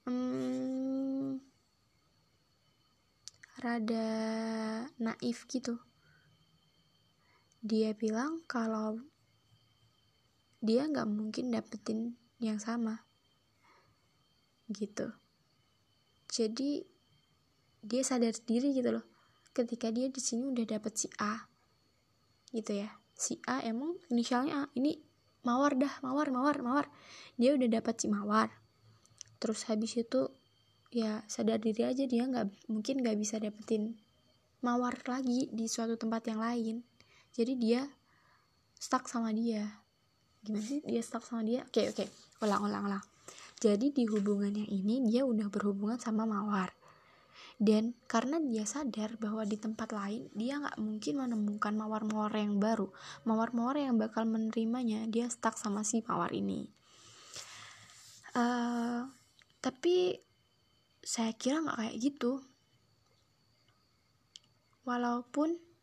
Hmm, 0.08 1.44
rada 3.60 4.08
naif 4.96 5.44
gitu 5.50 5.76
dia 7.66 7.90
bilang 7.98 8.46
kalau 8.46 9.02
dia 10.62 10.86
nggak 10.86 11.10
mungkin 11.10 11.50
dapetin 11.50 12.14
yang 12.38 12.62
sama. 12.62 13.02
Gitu. 14.70 15.10
Jadi 16.30 16.86
dia 17.82 18.02
sadar 18.06 18.34
diri 18.46 18.70
gitu 18.70 18.94
loh. 18.94 19.04
Ketika 19.50 19.90
dia 19.90 20.06
di 20.06 20.22
sini 20.22 20.46
udah 20.46 20.62
dapet 20.62 20.94
si 20.94 21.06
A 21.18 21.50
gitu 22.54 22.78
ya. 22.78 22.94
Si 23.18 23.42
A 23.50 23.66
emang 23.66 23.98
inisialnya 24.14 24.66
A. 24.66 24.70
Ini 24.78 24.94
mawar 25.42 25.74
dah 25.74 25.90
mawar 26.06 26.30
mawar 26.30 26.62
mawar. 26.62 26.86
Dia 27.34 27.58
udah 27.58 27.66
dapet 27.66 27.98
si 27.98 28.06
mawar. 28.06 28.54
Terus 29.42 29.66
habis 29.66 29.98
itu 29.98 30.30
ya 30.94 31.26
sadar 31.26 31.58
diri 31.58 31.82
aja 31.82 32.06
dia 32.06 32.24
nggak 32.24 32.70
mungkin 32.70 33.02
nggak 33.02 33.18
bisa 33.18 33.42
dapetin 33.42 33.98
mawar 34.64 34.96
lagi 35.04 35.50
di 35.52 35.68
suatu 35.68 35.98
tempat 35.98 36.30
yang 36.30 36.40
lain 36.40 36.76
jadi 37.36 37.52
dia 37.52 37.82
stuck 38.80 39.04
sama 39.12 39.28
dia. 39.36 39.68
Gimana 40.40 40.64
sih? 40.64 40.80
Dia 40.80 41.04
stuck 41.04 41.20
sama 41.20 41.44
dia? 41.44 41.68
Oke 41.68 41.92
oke. 41.92 42.08
Ulang 42.40 42.64
ulang 42.64 42.88
ulang. 42.88 43.04
Jadi 43.60 43.92
di 43.92 44.08
hubungan 44.08 44.56
yang 44.56 44.70
ini 44.72 45.04
dia 45.04 45.28
udah 45.28 45.52
berhubungan 45.52 46.00
sama 46.00 46.24
mawar. 46.24 46.72
Dan 47.60 47.92
karena 48.08 48.40
dia 48.40 48.64
sadar 48.64 49.20
bahwa 49.20 49.44
di 49.44 49.60
tempat 49.60 49.92
lain 49.92 50.32
dia 50.32 50.60
nggak 50.60 50.80
mungkin 50.80 51.14
menemukan 51.20 51.76
mawar-mawar 51.76 52.32
yang 52.40 52.56
baru. 52.56 52.88
Mawar-mawar 53.28 53.84
yang 53.84 54.00
bakal 54.00 54.24
menerimanya 54.24 55.04
dia 55.04 55.28
stuck 55.28 55.60
sama 55.60 55.84
si 55.84 56.00
mawar 56.08 56.32
ini. 56.32 56.72
Uh, 58.32 59.08
tapi 59.60 60.20
saya 61.04 61.36
kira 61.36 61.60
nggak 61.64 61.84
kayak 61.84 61.96
gitu. 62.00 62.40
Walaupun 64.88 65.75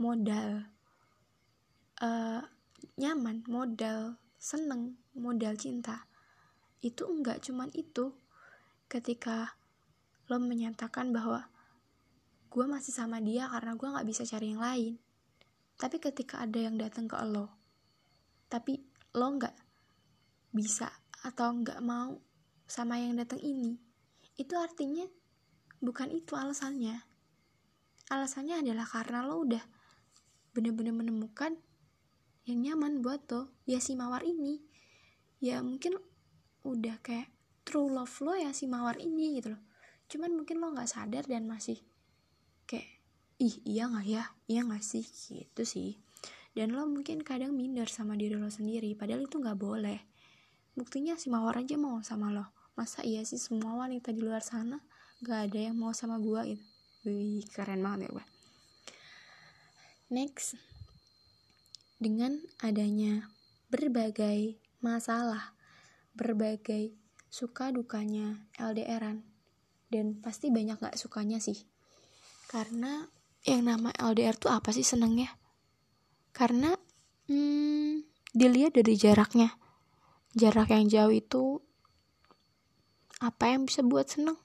modal 0.00 0.64
uh, 2.00 2.40
nyaman, 2.96 3.44
modal 3.44 4.16
seneng, 4.40 4.96
modal 5.12 5.54
cinta. 5.60 6.08
Itu 6.80 7.04
enggak 7.06 7.44
cuman 7.44 7.68
itu. 7.76 8.16
Ketika 8.88 9.54
lo 10.26 10.40
menyatakan 10.42 11.14
bahwa 11.14 11.46
gue 12.50 12.66
masih 12.66 12.90
sama 12.90 13.22
dia 13.22 13.46
karena 13.46 13.78
gue 13.78 13.86
nggak 13.86 14.08
bisa 14.08 14.26
cari 14.26 14.50
yang 14.56 14.64
lain. 14.64 14.98
Tapi 15.76 16.02
ketika 16.02 16.42
ada 16.42 16.58
yang 16.58 16.74
datang 16.80 17.06
ke 17.06 17.14
lo 17.28 17.60
tapi 18.50 18.82
lo 19.14 19.30
nggak 19.30 19.54
bisa 20.50 20.90
atau 21.22 21.54
nggak 21.54 21.78
mau 21.86 22.18
sama 22.66 22.98
yang 22.98 23.14
datang 23.14 23.38
ini 23.38 23.78
itu 24.34 24.58
artinya 24.58 25.06
bukan 25.78 26.10
itu 26.10 26.34
alasannya. 26.34 26.98
Alasannya 28.10 28.66
adalah 28.66 28.82
karena 28.90 29.22
lo 29.22 29.46
udah 29.46 29.62
bener-bener 30.54 30.94
menemukan 30.94 31.58
yang 32.48 32.58
nyaman 32.64 33.04
buat 33.04 33.24
lo. 33.30 33.50
Ya 33.66 33.78
si 33.78 33.94
mawar 33.94 34.26
ini. 34.26 34.62
Ya 35.40 35.62
mungkin 35.62 35.96
udah 36.66 37.00
kayak 37.00 37.30
true 37.64 37.88
love 37.88 38.12
lo 38.20 38.36
ya 38.36 38.52
si 38.52 38.66
mawar 38.66 38.98
ini 39.00 39.38
gitu 39.40 39.54
loh. 39.54 39.62
Cuman 40.10 40.34
mungkin 40.34 40.58
lo 40.58 40.74
nggak 40.74 40.90
sadar 40.90 41.24
dan 41.24 41.46
masih 41.46 41.78
kayak 42.66 42.88
ih 43.40 43.56
iya 43.64 43.86
nggak 43.86 44.06
ya? 44.06 44.24
Iya 44.50 44.60
nggak 44.66 44.84
sih? 44.84 45.06
Gitu 45.06 45.62
sih. 45.64 45.90
Dan 46.50 46.74
lo 46.74 46.84
mungkin 46.90 47.22
kadang 47.22 47.54
minder 47.54 47.86
sama 47.86 48.18
diri 48.18 48.34
lo 48.34 48.50
sendiri 48.50 48.92
padahal 48.98 49.24
itu 49.24 49.38
nggak 49.38 49.58
boleh. 49.58 49.98
Buktinya 50.74 51.14
si 51.14 51.30
mawar 51.30 51.62
aja 51.62 51.78
mau 51.78 52.02
sama 52.02 52.34
lo. 52.34 52.44
Masa 52.74 53.04
iya 53.06 53.22
sih 53.26 53.38
semua 53.38 53.76
wanita 53.76 54.10
di 54.10 54.22
luar 54.24 54.40
sana 54.40 54.80
gak 55.20 55.52
ada 55.52 55.68
yang 55.68 55.76
mau 55.76 55.92
sama 55.92 56.16
gua 56.16 56.48
gitu? 56.48 56.64
Wih 57.04 57.44
keren 57.52 57.80
banget 57.80 58.08
ya 58.08 58.20
gue 58.20 58.39
Next, 60.10 60.58
dengan 62.02 62.42
adanya 62.58 63.30
berbagai 63.70 64.58
masalah, 64.82 65.54
berbagai 66.18 66.98
suka 67.30 67.70
dukanya 67.70 68.42
LDRan, 68.58 69.22
dan 69.86 70.18
pasti 70.18 70.50
banyak 70.50 70.82
gak 70.82 70.98
sukanya 70.98 71.38
sih. 71.38 71.62
Karena 72.50 73.06
yang 73.46 73.70
nama 73.70 73.94
LDR 73.94 74.34
tuh 74.34 74.50
apa 74.50 74.74
sih 74.74 74.82
senengnya? 74.82 75.30
Karena 76.34 76.74
hmm, 77.30 78.02
dilihat 78.34 78.74
dari 78.74 78.98
jaraknya. 78.98 79.54
Jarak 80.34 80.74
yang 80.74 80.90
jauh 80.90 81.14
itu 81.14 81.62
apa 83.22 83.54
yang 83.54 83.62
bisa 83.62 83.86
buat 83.86 84.10
seneng? 84.10 84.42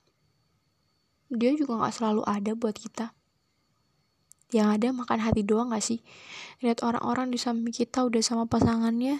Dia 1.33 1.57
juga 1.57 1.81
gak 1.81 1.97
selalu 1.97 2.21
ada 2.29 2.53
buat 2.53 2.77
kita 2.77 3.14
yang 4.55 4.71
ada 4.71 4.95
makan 4.95 5.19
hati 5.19 5.43
doang 5.43 5.75
gak 5.75 5.83
sih? 5.83 5.99
Lihat 6.63 6.87
orang-orang 6.87 7.27
di 7.27 7.35
samping 7.35 7.75
kita 7.75 8.07
udah 8.07 8.23
sama 8.23 8.47
pasangannya. 8.47 9.19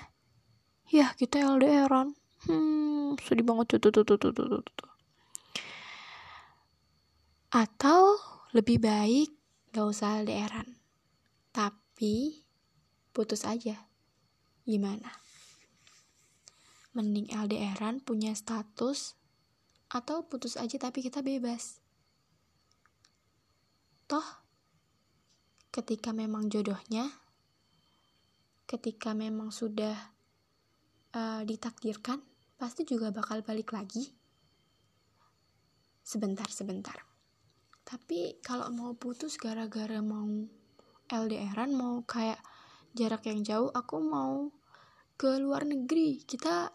Ya 0.87 1.11
kita 1.19 1.43
LDRan 1.43 2.15
hmm 2.47 3.19
sedih 3.19 3.43
banget. 3.43 3.75
Tuh 3.75 3.91
tuh 3.91 3.91
tuh 3.91 4.03
tuh 4.07 4.17
tuh 4.31 4.31
tuh 4.31 4.63
tuh 4.63 4.95
atau 7.55 8.19
lebih 8.51 8.83
baik 8.83 9.31
gak 9.71 9.87
usah 9.87 10.19
LDRan 10.19 10.75
tapi 11.55 12.43
putus 13.15 13.47
aja. 13.47 13.87
Gimana? 14.67 15.07
Mending 16.91 17.31
LDRan 17.31 18.03
punya 18.03 18.35
status 18.35 19.15
atau 19.87 20.27
putus 20.27 20.59
aja 20.59 20.75
tapi 20.75 20.99
kita 20.99 21.23
bebas. 21.23 21.79
Toh 24.11 24.44
ketika 25.75 26.15
memang 26.15 26.47
jodohnya, 26.47 27.11
ketika 28.63 29.11
memang 29.11 29.51
sudah 29.51 30.15
uh, 31.11 31.43
ditakdirkan, 31.43 32.23
pasti 32.55 32.87
juga 32.87 33.11
bakal 33.11 33.43
balik 33.43 33.75
lagi. 33.75 34.15
Sebentar, 35.99 36.47
sebentar. 36.47 36.95
Tapi 37.83 38.39
kalau 38.39 38.71
mau 38.71 38.95
putus 38.95 39.35
gara-gara 39.35 39.99
mau 39.99 40.47
LDRan, 41.11 41.75
mau 41.75 42.07
kayak 42.07 42.39
jarak 42.95 43.27
yang 43.27 43.43
jauh, 43.43 43.67
aku 43.75 43.99
mau 43.99 44.55
ke 45.19 45.43
luar 45.43 45.67
negeri. 45.67 46.23
Kita 46.23 46.71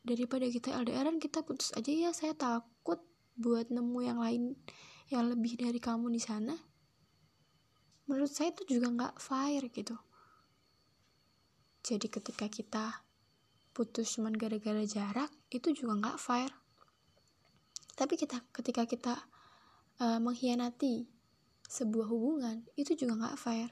daripada 0.00 0.48
kita 0.48 0.72
LDRan, 0.72 1.20
kita 1.20 1.44
putus 1.44 1.76
aja 1.76 1.92
ya. 1.92 2.16
Saya 2.16 2.32
takut 2.32 3.04
buat 3.36 3.68
nemu 3.68 3.98
yang 4.00 4.18
lain 4.24 4.56
yang 5.12 5.28
lebih 5.28 5.60
dari 5.60 5.76
kamu 5.76 6.08
di 6.08 6.20
sana 6.20 6.67
menurut 8.08 8.32
saya 8.32 8.50
itu 8.56 8.80
juga 8.80 8.88
nggak 8.88 9.14
fair 9.20 9.68
gitu. 9.68 9.94
Jadi 11.84 12.08
ketika 12.08 12.48
kita 12.48 13.04
putus 13.76 14.16
cuman 14.18 14.34
gara-gara 14.34 14.82
jarak 14.82 15.30
itu 15.52 15.70
juga 15.76 15.94
nggak 16.00 16.18
fair. 16.18 16.50
Tapi 17.94 18.18
kita 18.18 18.42
ketika 18.50 18.88
kita 18.88 19.14
uh, 20.00 20.18
mengkhianati 20.18 21.06
sebuah 21.68 22.08
hubungan 22.08 22.64
itu 22.74 22.96
juga 22.96 23.28
nggak 23.28 23.38
fair. 23.38 23.68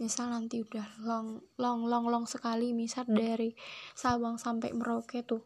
Misal 0.00 0.32
nanti 0.32 0.64
udah 0.64 1.04
long 1.04 1.42
long 1.60 1.84
long 1.84 2.06
long 2.08 2.24
sekali 2.24 2.72
misal 2.72 3.04
dari 3.04 3.52
Sabang 3.92 4.40
sampai 4.40 4.72
Merauke 4.72 5.22
tuh 5.26 5.44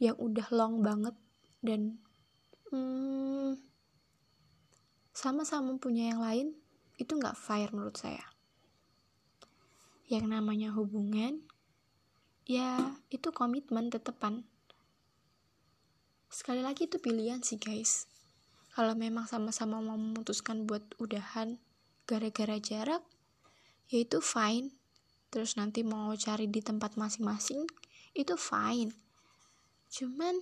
yang 0.00 0.16
udah 0.16 0.48
long 0.50 0.80
banget 0.80 1.12
dan 1.60 2.00
hmm, 2.72 3.69
sama-sama 5.20 5.76
punya 5.76 6.16
yang 6.16 6.24
lain 6.24 6.56
itu 6.96 7.12
nggak 7.12 7.36
fair 7.36 7.68
menurut 7.76 8.00
saya. 8.00 8.24
Yang 10.08 10.32
namanya 10.32 10.72
hubungan 10.72 11.44
ya 12.48 12.96
itu 13.12 13.28
komitmen 13.28 13.92
tetepan. 13.92 14.48
Sekali 16.32 16.64
lagi 16.64 16.88
itu 16.88 16.96
pilihan 16.96 17.44
sih 17.44 17.60
guys. 17.60 18.08
Kalau 18.72 18.96
memang 18.96 19.28
sama-sama 19.28 19.84
mau 19.84 20.00
memutuskan 20.00 20.64
buat 20.64 20.88
udahan 20.96 21.60
gara-gara 22.08 22.56
jarak 22.56 23.04
ya 23.92 24.00
itu 24.00 24.24
fine. 24.24 24.72
Terus 25.28 25.60
nanti 25.60 25.84
mau 25.84 26.16
cari 26.16 26.48
di 26.48 26.64
tempat 26.64 26.96
masing-masing 26.96 27.68
itu 28.16 28.40
fine. 28.40 28.96
Cuman 29.92 30.40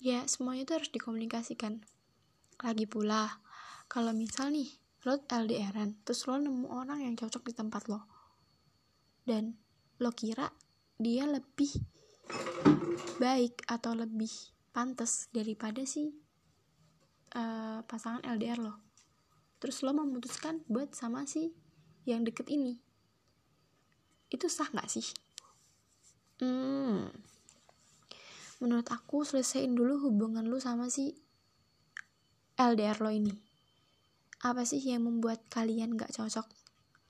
ya 0.00 0.24
semuanya 0.24 0.64
itu 0.64 0.72
harus 0.80 0.88
dikomunikasikan. 0.88 1.84
Lagi 2.64 2.88
pula 2.88 3.43
kalau 3.94 4.10
misal 4.10 4.50
nih 4.50 4.66
lo 5.06 5.22
LDRan 5.22 6.02
terus 6.02 6.26
lo 6.26 6.34
nemu 6.34 6.66
orang 6.66 7.06
yang 7.06 7.14
cocok 7.14 7.46
di 7.46 7.54
tempat 7.54 7.86
lo. 7.86 8.02
Dan 9.22 9.54
lo 10.02 10.10
kira 10.10 10.50
dia 10.98 11.30
lebih 11.30 11.70
baik 13.22 13.62
atau 13.70 13.94
lebih 13.94 14.34
pantas 14.74 15.30
daripada 15.30 15.86
si 15.86 16.10
uh, 17.38 17.86
pasangan 17.86 18.26
LDR 18.34 18.58
lo. 18.58 18.82
Terus 19.62 19.86
lo 19.86 19.94
memutuskan 19.94 20.66
buat 20.66 20.90
sama 20.90 21.22
si 21.30 21.54
yang 22.02 22.26
deket 22.26 22.50
ini. 22.50 22.74
Itu 24.26 24.50
sah 24.50 24.74
nggak 24.74 24.90
sih? 24.90 25.06
Hmm. 26.42 27.14
Menurut 28.58 28.90
aku 28.90 29.22
selesaiin 29.22 29.70
dulu 29.78 30.02
hubungan 30.10 30.50
lu 30.50 30.58
sama 30.58 30.90
si 30.90 31.14
LDR 32.58 32.98
lo 32.98 33.14
ini 33.14 33.53
apa 34.44 34.68
sih 34.68 34.76
yang 34.84 35.08
membuat 35.08 35.40
kalian 35.48 35.96
gak 35.96 36.12
cocok? 36.12 36.44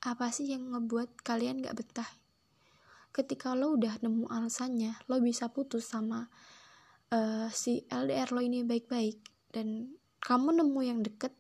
Apa 0.07 0.31
sih 0.31 0.55
yang 0.55 0.71
ngebuat 0.71 1.27
kalian 1.27 1.59
gak 1.67 1.75
betah? 1.75 2.07
Ketika 3.11 3.59
lo 3.59 3.75
udah 3.75 3.99
nemu 3.99 4.31
alasannya 4.31 4.95
lo 5.11 5.19
bisa 5.19 5.51
putus 5.51 5.91
sama 5.91 6.31
uh, 7.11 7.51
si 7.51 7.83
LDR 7.91 8.31
lo 8.31 8.39
ini 8.39 8.63
baik-baik 8.63 9.19
dan 9.51 9.99
kamu 10.23 10.63
nemu 10.63 10.81
yang 10.87 11.03
deket 11.03 11.35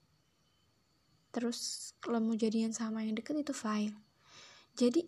terus 1.30 1.90
lo 2.11 2.18
mau 2.18 2.35
jadian 2.35 2.74
sama 2.74 3.07
yang 3.07 3.14
deket 3.14 3.46
itu 3.46 3.54
fine. 3.54 3.94
Jadi 4.74 5.07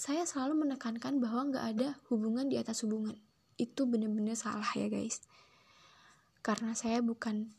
saya 0.00 0.24
selalu 0.24 0.64
menekankan 0.64 1.20
bahwa 1.20 1.52
nggak 1.52 1.64
ada 1.76 1.88
hubungan 2.08 2.48
di 2.48 2.56
atas 2.56 2.88
hubungan. 2.88 3.20
Itu 3.60 3.84
bener-bener 3.84 4.32
salah 4.32 4.68
ya 4.72 4.88
guys. 4.88 5.20
Karena 6.40 6.72
saya 6.72 7.04
bukan 7.04 7.52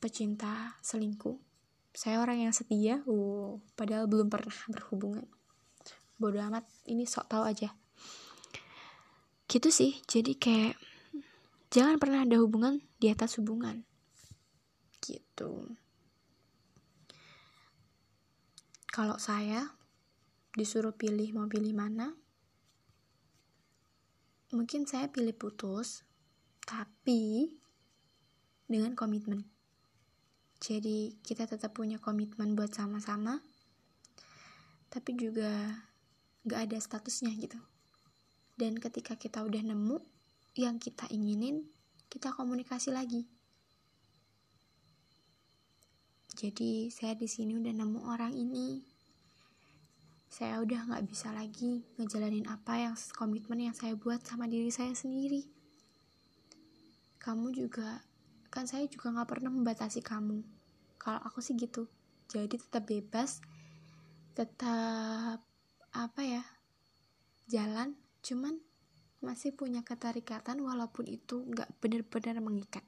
pecinta 0.00 0.76
selingkuh 0.84 1.51
saya 1.92 2.24
orang 2.24 2.48
yang 2.48 2.54
setia 2.56 3.04
uh, 3.04 3.60
padahal 3.76 4.08
belum 4.08 4.32
pernah 4.32 4.56
berhubungan. 4.72 5.28
Bodoh 6.16 6.40
amat 6.48 6.64
ini 6.88 7.04
sok 7.04 7.28
tahu 7.28 7.44
aja. 7.44 7.76
Gitu 9.44 9.68
sih 9.68 10.00
jadi 10.08 10.32
kayak 10.32 10.80
jangan 11.68 12.00
pernah 12.00 12.24
ada 12.24 12.40
hubungan 12.40 12.80
di 12.96 13.12
atas 13.12 13.36
hubungan. 13.36 13.84
Gitu. 15.04 15.76
Kalau 18.92 19.16
saya 19.20 19.72
disuruh 20.52 20.92
pilih 20.92 21.32
mau 21.32 21.48
pilih 21.48 21.72
mana 21.72 22.12
mungkin 24.52 24.84
saya 24.84 25.08
pilih 25.08 25.32
putus 25.32 26.04
tapi 26.68 27.56
dengan 28.68 28.92
komitmen 28.92 29.51
jadi 30.62 31.10
kita 31.26 31.50
tetap 31.50 31.74
punya 31.74 31.98
komitmen 31.98 32.54
buat 32.54 32.70
sama-sama 32.70 33.42
tapi 34.94 35.18
juga 35.18 35.50
gak 36.46 36.70
ada 36.70 36.78
statusnya 36.78 37.34
gitu 37.34 37.58
dan 38.54 38.78
ketika 38.78 39.18
kita 39.18 39.42
udah 39.42 39.58
nemu 39.58 39.98
yang 40.54 40.78
kita 40.78 41.10
inginin 41.10 41.66
kita 42.06 42.30
komunikasi 42.30 42.94
lagi 42.94 43.26
jadi 46.38 46.94
saya 46.94 47.18
di 47.18 47.26
sini 47.26 47.58
udah 47.58 47.74
nemu 47.74 47.98
orang 48.06 48.30
ini 48.30 48.92
saya 50.32 50.64
udah 50.64 50.88
gak 50.88 51.04
bisa 51.12 51.28
lagi 51.28 51.84
ngejalanin 52.00 52.48
apa 52.48 52.80
yang 52.80 52.96
komitmen 53.12 53.68
yang 53.68 53.76
saya 53.76 53.92
buat 53.92 54.24
sama 54.24 54.48
diri 54.48 54.72
saya 54.72 54.96
sendiri. 54.96 55.44
Kamu 57.20 57.52
juga, 57.52 58.00
kan 58.48 58.64
saya 58.64 58.88
juga 58.88 59.12
gak 59.12 59.28
pernah 59.28 59.52
membatasi 59.52 60.00
kamu. 60.00 60.40
Kalau 61.02 61.18
aku 61.26 61.42
sih 61.42 61.58
gitu, 61.58 61.90
jadi 62.30 62.54
tetap 62.54 62.86
bebas, 62.86 63.42
tetap 64.38 65.42
apa 65.90 66.20
ya, 66.22 66.46
jalan, 67.50 67.98
cuman 68.22 68.62
masih 69.18 69.50
punya 69.50 69.82
keterikatan 69.82 70.62
walaupun 70.62 71.10
itu 71.10 71.42
gak 71.50 71.66
benar-benar 71.82 72.38
mengikat. 72.38 72.86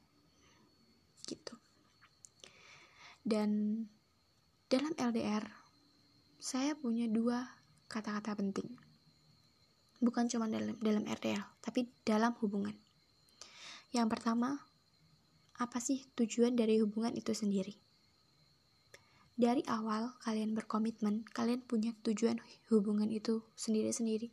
Gitu. 1.27 1.59
Dan 3.19 3.83
dalam 4.71 4.95
LDR 4.95 5.43
saya 6.39 6.77
punya 6.77 7.11
dua 7.11 7.41
kata-kata 7.91 8.37
penting. 8.37 8.69
Bukan 9.99 10.29
cuma 10.31 10.45
dalam, 10.45 10.77
dalam 10.77 11.03
RDL, 11.03 11.41
tapi 11.63 11.89
dalam 12.05 12.37
hubungan. 12.43 12.75
Yang 13.95 14.07
pertama, 14.11 14.59
apa 15.55 15.77
sih 15.79 16.03
tujuan 16.19 16.53
dari 16.53 16.77
hubungan 16.83 17.15
itu 17.15 17.31
sendiri? 17.31 17.73
Dari 19.35 19.61
awal 19.67 20.15
kalian 20.23 20.55
berkomitmen, 20.55 21.27
kalian 21.27 21.63
punya 21.63 21.91
tujuan 22.07 22.39
hubungan 22.71 23.11
itu 23.11 23.43
sendiri-sendiri. 23.59 24.31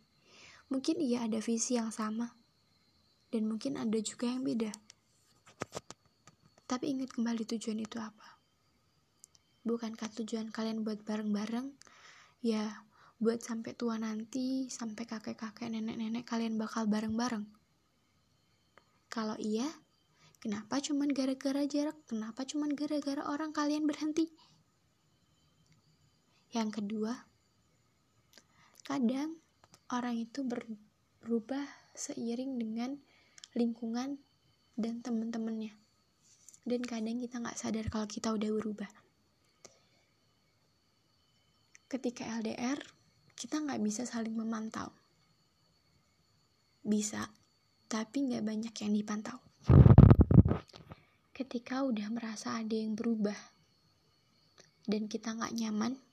Mungkin 0.70 1.02
iya 1.02 1.26
ada 1.26 1.42
visi 1.42 1.74
yang 1.74 1.90
sama, 1.90 2.38
dan 3.34 3.50
mungkin 3.50 3.76
ada 3.76 3.98
juga 3.98 4.30
yang 4.30 4.46
beda. 4.46 4.70
Tapi 6.70 6.94
ingat 6.94 7.12
kembali 7.12 7.42
tujuan 7.44 7.82
itu 7.82 7.98
apa? 7.98 8.38
Bukankah 9.66 10.10
tujuan 10.22 10.54
kalian 10.54 10.86
buat 10.86 11.02
bareng-bareng 11.02 11.74
Ya, 12.42 12.82
buat 13.22 13.38
sampai 13.38 13.70
tua 13.78 14.02
nanti, 14.02 14.66
sampai 14.66 15.06
kakek-kakek, 15.06 15.70
nenek-nenek 15.70 16.26
kalian 16.26 16.58
bakal 16.58 16.90
bareng-bareng. 16.90 17.46
Kalau 19.06 19.38
iya, 19.38 19.70
kenapa 20.42 20.82
cuman 20.82 21.14
gara-gara 21.14 21.62
jarak? 21.62 21.94
Kenapa 22.10 22.42
cuman 22.42 22.74
gara-gara 22.74 23.22
orang 23.30 23.54
kalian 23.54 23.86
berhenti? 23.86 24.34
Yang 26.52 26.84
kedua, 26.84 27.16
kadang 28.84 29.40
orang 29.88 30.20
itu 30.20 30.44
berubah 30.44 31.64
seiring 31.96 32.60
dengan 32.60 33.00
lingkungan 33.56 34.20
dan 34.76 35.00
teman-temannya. 35.00 35.72
Dan 36.68 36.84
kadang 36.84 37.24
kita 37.24 37.40
nggak 37.40 37.56
sadar 37.56 37.88
kalau 37.88 38.04
kita 38.04 38.36
udah 38.36 38.52
berubah. 38.52 38.90
Ketika 41.88 42.28
LDR 42.36 42.76
kita 43.32 43.56
nggak 43.56 43.80
bisa 43.80 44.04
saling 44.04 44.36
memantau. 44.36 44.92
Bisa 46.84 47.32
tapi 47.88 48.28
nggak 48.28 48.44
banyak 48.44 48.74
yang 48.76 48.92
dipantau. 48.92 49.40
Ketika 51.32 51.80
udah 51.80 52.12
merasa 52.12 52.60
ada 52.60 52.76
yang 52.76 52.92
berubah 52.92 53.40
dan 54.84 55.08
kita 55.08 55.32
nggak 55.32 55.56
nyaman 55.56 56.11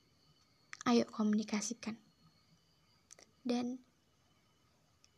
ayo 0.88 1.04
komunikasikan 1.10 1.98
dan 3.44 3.80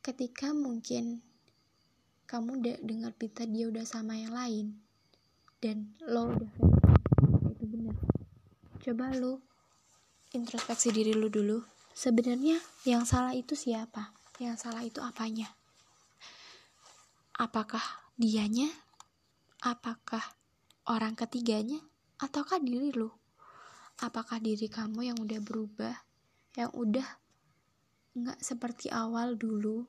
ketika 0.03 0.51
mungkin 0.51 1.23
kamu 2.27 2.59
udah 2.59 2.77
dengar 2.83 3.13
berita 3.15 3.47
dia 3.47 3.69
udah 3.69 3.87
sama 3.87 4.19
yang 4.19 4.35
lain 4.35 4.67
dan 5.63 5.95
lo 6.03 6.33
udah 6.35 6.53
itu 7.55 7.65
benar 7.69 7.97
coba 8.83 9.15
lo 9.15 9.53
introspeksi 10.33 10.89
diri 10.93 11.13
lu 11.13 11.29
dulu. 11.29 11.61
Sebenarnya 11.93 12.57
yang 12.89 13.05
salah 13.05 13.37
itu 13.37 13.53
siapa? 13.53 14.17
Yang 14.41 14.65
salah 14.65 14.81
itu 14.81 14.99
apanya? 15.05 15.53
Apakah 17.37 17.85
dianya? 18.17 18.73
Apakah 19.61 20.25
orang 20.89 21.13
ketiganya? 21.13 21.85
Ataukah 22.17 22.59
diri 22.65 22.97
lu? 22.97 23.13
Apakah 24.03 24.43
diri 24.43 24.67
kamu 24.67 25.15
yang 25.15 25.19
udah 25.23 25.39
berubah? 25.39 25.95
Yang 26.59 26.71
udah 26.75 27.09
nggak 28.19 28.43
seperti 28.43 28.91
awal 28.91 29.39
dulu? 29.39 29.87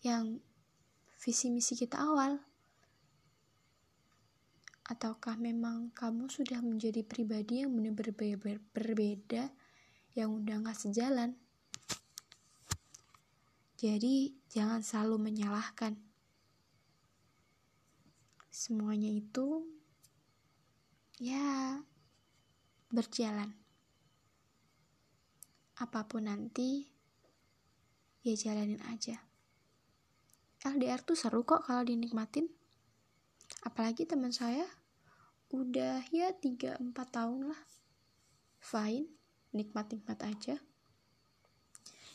Yang 0.00 0.40
visi 1.20 1.52
misi 1.52 1.76
kita 1.76 2.00
awal? 2.00 2.40
Ataukah 4.88 5.36
memang 5.36 5.92
kamu 5.92 6.32
sudah 6.32 6.64
menjadi 6.64 7.04
pribadi 7.04 7.60
yang 7.60 7.72
benar-benar 7.72 8.40
berbeda 8.72 9.52
yang 10.14 10.30
udah 10.30 10.60
gak 10.60 10.78
sejalan. 10.78 11.34
Jadi, 13.80 14.36
jangan 14.48 14.80
selalu 14.80 15.32
menyalahkan. 15.32 15.98
semuanya 18.54 19.10
itu 19.10 19.66
ya 21.18 21.82
berjalan. 22.94 23.50
Apa 25.74 26.06
pun 26.06 26.30
nanti 26.30 26.86
ya 28.22 28.38
jalanin 28.38 28.80
aja. 28.88 29.20
LDR 30.64 31.02
tuh 31.04 31.18
seru 31.18 31.44
kok 31.44 31.66
kalau 31.68 31.84
dinikmatin. 31.84 32.48
Apalagi 33.66 34.08
teman 34.08 34.32
saya 34.32 34.64
udah 35.52 36.06
ya 36.08 36.32
3-4 36.32 36.80
tahun 36.94 37.52
lah. 37.52 37.60
Fine 38.64 39.12
nikmat-nikmat 39.52 40.18
aja. 40.24 40.56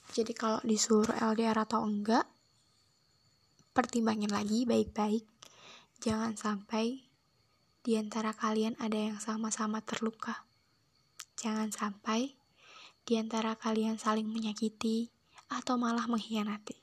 Jadi 0.09 0.33
kalau 0.33 0.57
disuruh 0.65 1.13
LDR 1.13 1.53
atau 1.61 1.85
enggak 1.85 2.25
pertimbangin 3.77 4.33
lagi 4.33 4.65
baik-baik. 4.65 5.29
Jangan 6.01 6.33
sampai 6.33 7.05
di 7.85 7.93
antara 8.01 8.33
kalian 8.33 8.73
ada 8.81 8.97
yang 8.97 9.21
sama-sama 9.21 9.85
terluka 9.85 10.48
jangan 11.39 11.71
sampai 11.71 12.36
di 13.08 13.15
antara 13.15 13.56
kalian 13.56 13.95
saling 13.95 14.28
menyakiti 14.28 15.08
atau 15.47 15.80
malah 15.80 16.06
mengkhianati. 16.06 16.75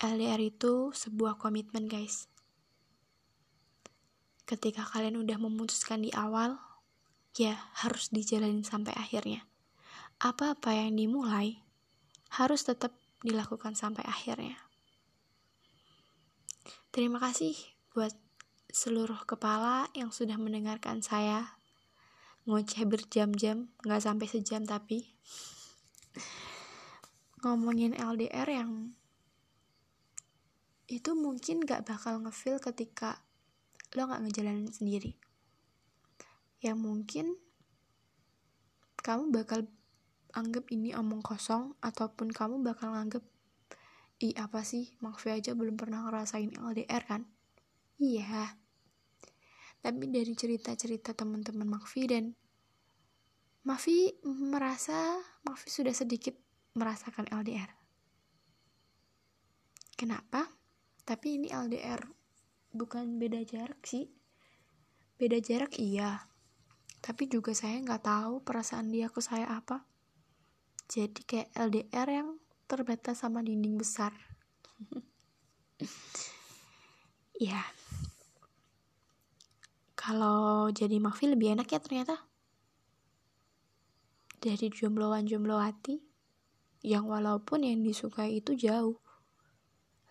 LDR 0.00 0.40
itu 0.40 0.94
sebuah 0.96 1.36
komitmen, 1.36 1.90
guys. 1.90 2.30
Ketika 4.48 4.86
kalian 4.86 5.20
udah 5.20 5.36
memutuskan 5.36 6.00
di 6.00 6.10
awal, 6.16 6.56
ya 7.36 7.68
harus 7.84 8.08
dijalanin 8.08 8.64
sampai 8.64 8.96
akhirnya. 8.96 9.44
Apa-apa 10.18 10.72
yang 10.72 10.96
dimulai 10.96 11.60
harus 12.32 12.64
tetap 12.64 12.96
dilakukan 13.26 13.74
sampai 13.74 14.06
akhirnya. 14.06 14.56
Terima 16.94 17.20
kasih 17.20 17.58
buat 17.92 18.14
seluruh 18.70 19.26
kepala 19.26 19.90
yang 19.98 20.14
sudah 20.14 20.38
mendengarkan 20.38 21.02
saya 21.02 21.57
ngoceh 22.48 22.88
berjam-jam 22.88 23.68
nggak 23.84 24.00
sampai 24.00 24.24
sejam 24.24 24.64
tapi. 24.64 25.12
Ngomongin 27.44 27.92
LDR 27.92 28.48
yang 28.48 28.96
itu 30.88 31.12
mungkin 31.12 31.60
gak 31.68 31.84
bakal 31.84 32.16
ngefeel 32.24 32.56
ketika 32.64 33.20
lo 33.92 34.08
gak 34.08 34.24
ngejalanin 34.24 34.72
sendiri. 34.72 35.20
Yang 36.64 36.78
mungkin 36.80 37.26
kamu 39.04 39.28
bakal 39.28 39.68
anggap 40.32 40.64
ini 40.72 40.96
omong 40.96 41.20
kosong 41.20 41.76
ataupun 41.84 42.32
kamu 42.32 42.64
bakal 42.64 42.96
nganggap 42.96 43.22
ih 44.24 44.32
apa 44.40 44.64
sih? 44.64 44.96
Makfi 45.04 45.36
aja 45.36 45.52
belum 45.52 45.76
pernah 45.76 46.08
ngerasain 46.08 46.56
LDR 46.56 47.04
kan? 47.04 47.28
Iya 48.00 48.56
tapi 49.78 50.10
dari 50.10 50.34
cerita-cerita 50.34 51.14
teman-teman 51.14 51.78
Makfi 51.78 52.02
dan 52.10 52.34
Mafi 53.68 54.16
merasa 54.24 55.20
Mafi 55.44 55.68
sudah 55.68 55.92
sedikit 55.92 56.32
merasakan 56.72 57.28
LDR. 57.28 57.68
Kenapa? 59.98 60.46
Tapi 61.04 61.42
ini 61.42 61.50
LDR 61.50 62.00
bukan 62.72 63.18
beda 63.18 63.42
jarak 63.42 63.82
sih. 63.82 64.06
Beda 65.18 65.42
jarak 65.42 65.74
iya. 65.76 66.30
Tapi 67.02 67.26
juga 67.26 67.50
saya 67.52 67.82
nggak 67.82 68.06
tahu 68.06 68.34
perasaan 68.46 68.94
dia 68.94 69.10
ke 69.10 69.18
saya 69.18 69.50
apa. 69.50 69.84
Jadi 70.88 71.20
kayak 71.26 71.52
LDR 71.52 72.08
yang 72.08 72.28
terbatas 72.70 73.20
sama 73.20 73.42
dinding 73.44 73.76
besar. 73.76 74.14
Iya. 77.38 77.62
Kalau 79.98 80.70
jadi 80.70 81.02
Mafi 81.02 81.26
lebih 81.26 81.58
enak 81.58 81.74
ya 81.74 81.82
ternyata 81.82 82.30
dari 84.38 84.70
jombloan-jomblowati 84.70 85.98
yang 86.86 87.10
walaupun 87.10 87.66
yang 87.66 87.82
disukai 87.82 88.38
itu 88.38 88.54
jauh. 88.54 89.02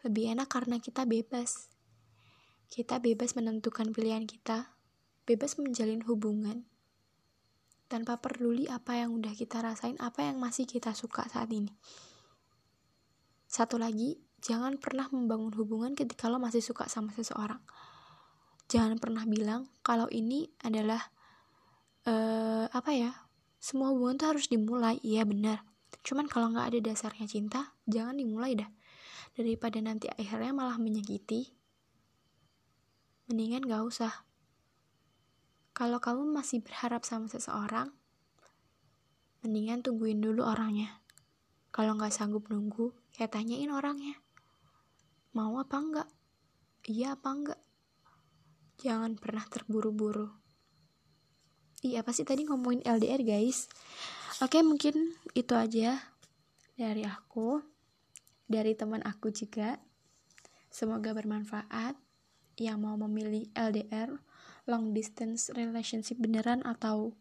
Lebih 0.03 0.35
enak 0.35 0.51
karena 0.51 0.83
kita 0.83 1.07
bebas. 1.07 1.71
Kita 2.67 2.99
bebas 2.99 3.39
menentukan 3.39 3.95
pilihan 3.95 4.27
kita, 4.27 4.75
bebas 5.23 5.55
menjalin 5.55 6.03
hubungan, 6.03 6.67
tanpa 7.87 8.19
peduli 8.19 8.67
apa 8.67 8.99
yang 8.99 9.15
udah 9.15 9.31
kita 9.31 9.63
rasain, 9.63 9.95
apa 10.03 10.27
yang 10.27 10.43
masih 10.43 10.67
kita 10.67 10.91
suka 10.91 11.23
saat 11.31 11.47
ini. 11.55 11.71
Satu 13.47 13.79
lagi, 13.79 14.19
jangan 14.43 14.75
pernah 14.75 15.07
membangun 15.07 15.55
hubungan 15.55 15.95
ketika 15.95 16.27
lo 16.27 16.43
masih 16.43 16.59
suka 16.59 16.91
sama 16.91 17.15
seseorang. 17.15 17.63
Jangan 18.67 18.99
pernah 18.99 19.23
bilang 19.23 19.71
kalau 19.79 20.11
ini 20.11 20.51
adalah 20.59 20.99
uh, 22.03 22.67
apa 22.67 22.91
ya 22.91 23.11
semua 23.63 23.95
hubungan 23.95 24.19
tuh 24.19 24.35
harus 24.35 24.51
dimulai. 24.51 24.99
Iya 24.99 25.23
benar. 25.23 25.63
Cuman 26.03 26.27
kalau 26.27 26.51
nggak 26.51 26.75
ada 26.75 26.79
dasarnya 26.91 27.27
cinta 27.27 27.75
jangan 27.87 28.19
dimulai 28.19 28.59
dah. 28.59 28.69
Daripada 29.39 29.79
nanti 29.79 30.11
akhirnya 30.11 30.51
malah 30.51 30.75
menyakiti. 30.75 31.55
Mendingan 33.27 33.67
gak 33.67 33.83
usah. 33.83 34.13
Kalau 35.75 35.99
kamu 35.99 36.31
masih 36.31 36.63
berharap 36.63 37.03
sama 37.03 37.27
seseorang 37.27 37.91
mendingan 39.45 39.85
tungguin 39.85 40.23
dulu 40.23 40.41
orangnya. 40.41 41.03
Kalau 41.69 41.93
nggak 41.93 42.09
sanggup 42.09 42.49
nunggu 42.49 42.89
ya 43.19 43.29
tanyain 43.29 43.69
orangnya. 43.69 44.17
Mau 45.37 45.59
apa 45.61 45.77
enggak 45.77 46.09
iya 46.89 47.13
apa 47.13 47.29
enggak 47.29 47.61
jangan 48.77 49.17
pernah 49.17 49.45
terburu-buru. 49.49 50.29
Iya 51.85 52.01
apa 52.01 52.09
sih 52.09 52.25
tadi 52.25 52.45
ngomongin 52.45 52.81
LDR 52.85 53.21
guys? 53.21 53.69
Oke 54.41 54.61
mungkin 54.65 55.17
itu 55.37 55.53
aja 55.53 55.97
dari 56.77 57.05
aku 57.05 57.61
Dari 58.47 58.79
teman 58.79 59.03
aku 59.03 59.27
juga. 59.27 59.75
Semoga 60.71 61.11
bermanfaat. 61.11 61.99
Yang 62.57 62.77
mau 62.79 62.95
memilih 62.95 63.51
LDR 63.53 64.17
Long 64.65 64.95
distance 64.95 65.53
relationship 65.53 66.17
beneran 66.17 66.65
atau 66.65 67.13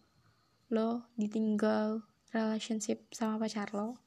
Lo 0.72 1.10
ditinggal 1.18 2.00
relationship 2.32 3.04
sama 3.12 3.36
pacar 3.42 3.74
lo 3.76 4.00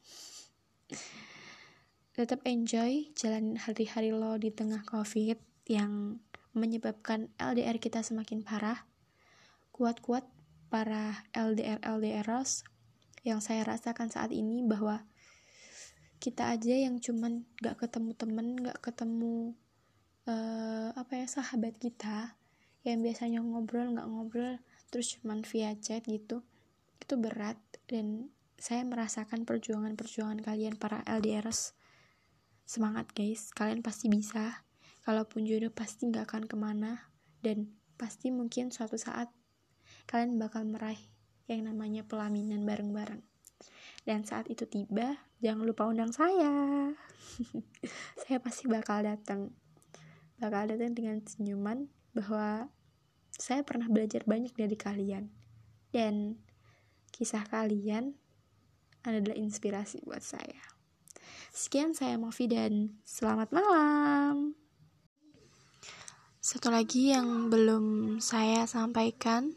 Tetap 2.17 2.41
enjoy 2.49 3.13
jalanin 3.13 3.61
hari-hari 3.61 4.09
lo 4.09 4.39
di 4.41 4.49
tengah 4.49 4.81
covid 4.87 5.37
Yang 5.69 6.23
menyebabkan 6.59 7.31
LDR 7.39 7.79
kita 7.79 8.03
semakin 8.03 8.43
parah. 8.43 8.83
Kuat-kuat 9.71 10.27
para 10.67 11.25
LDR 11.31 11.79
LDRers 11.81 12.67
yang 13.23 13.39
saya 13.39 13.63
rasakan 13.63 14.11
saat 14.11 14.35
ini 14.35 14.61
bahwa 14.61 15.07
kita 16.19 16.51
aja 16.51 16.75
yang 16.75 16.99
cuman 16.99 17.47
gak 17.63 17.79
ketemu 17.79 18.11
temen 18.13 18.47
gak 18.59 18.79
ketemu 18.83 19.55
uh, 20.27 20.91
apa 20.93 21.23
ya 21.23 21.27
sahabat 21.31 21.79
kita 21.79 22.35
yang 22.83 22.99
biasanya 22.99 23.39
ngobrol 23.39 23.95
gak 23.95 24.07
ngobrol 24.07 24.59
terus 24.91 25.15
cuman 25.15 25.47
via 25.47 25.71
chat 25.79 26.03
gitu 26.03 26.43
itu 27.09 27.17
berat. 27.17 27.57
Dan 27.89 28.29
saya 28.61 28.85
merasakan 28.85 29.47
perjuangan-perjuangan 29.49 30.45
kalian 30.45 30.77
para 30.77 31.01
LDRs 31.09 31.73
semangat 32.69 33.09
guys. 33.17 33.49
Kalian 33.55 33.81
pasti 33.81 34.13
bisa 34.13 34.61
kalaupun 35.09 35.41
jodoh 35.41 35.73
pasti 35.73 36.05
gak 36.13 36.29
akan 36.29 36.45
ke 36.45 36.53
mana 36.53 37.09
dan 37.41 37.73
pasti 37.97 38.29
mungkin 38.29 38.69
suatu 38.69 38.93
saat 38.93 39.33
kalian 40.05 40.37
bakal 40.37 40.61
meraih 40.69 41.01
yang 41.49 41.65
namanya 41.65 42.05
pelaminan 42.05 42.61
bareng-bareng. 42.61 43.25
Dan 44.05 44.21
saat 44.21 44.45
itu 44.53 44.69
tiba, 44.69 45.17
jangan 45.41 45.65
lupa 45.65 45.89
undang 45.89 46.13
saya. 46.13 46.93
saya 48.21 48.37
pasti 48.37 48.69
bakal 48.69 49.01
datang. 49.01 49.49
Bakal 50.37 50.77
datang 50.77 50.93
dengan 50.93 51.25
senyuman 51.25 51.89
bahwa 52.13 52.69
saya 53.33 53.65
pernah 53.65 53.89
belajar 53.89 54.21
banyak 54.29 54.53
dari 54.53 54.77
kalian. 54.77 55.33
Dan 55.89 56.37
kisah 57.09 57.49
kalian 57.49 58.13
adalah 59.01 59.33
inspirasi 59.33 60.05
buat 60.05 60.21
saya. 60.21 60.61
Sekian 61.49 61.97
saya 61.97 62.13
Mafi 62.21 62.45
dan 62.45 63.01
selamat 63.09 63.49
malam. 63.49 64.68
Satu 66.49 66.73
lagi 66.73 67.13
yang 67.13 67.53
belum 67.53 68.17
saya 68.17 68.65
sampaikan 68.65 69.53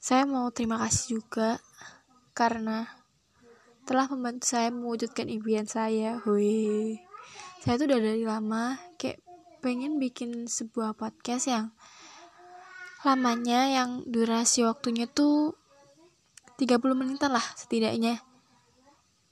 saya 0.00 0.24
mau 0.24 0.48
terima 0.48 0.80
kasih 0.80 1.20
juga 1.20 1.60
karena 2.32 2.88
telah 3.84 4.08
membantu 4.08 4.56
saya 4.56 4.72
mewujudkan 4.72 5.28
impian 5.28 5.68
saya. 5.68 6.16
Hui. 6.24 6.96
Saya 7.60 7.76
tuh 7.76 7.92
udah 7.92 8.00
dari 8.00 8.24
lama 8.24 8.80
kayak 8.96 9.20
pengen 9.60 10.00
bikin 10.00 10.48
sebuah 10.48 10.96
podcast 10.96 11.52
yang 11.52 11.76
lamanya 13.04 13.68
yang 13.68 14.08
durasi 14.08 14.64
waktunya 14.64 15.04
tuh 15.12 15.60
30 16.56 16.80
menitan 16.96 17.36
lah 17.36 17.44
setidaknya. 17.60 18.24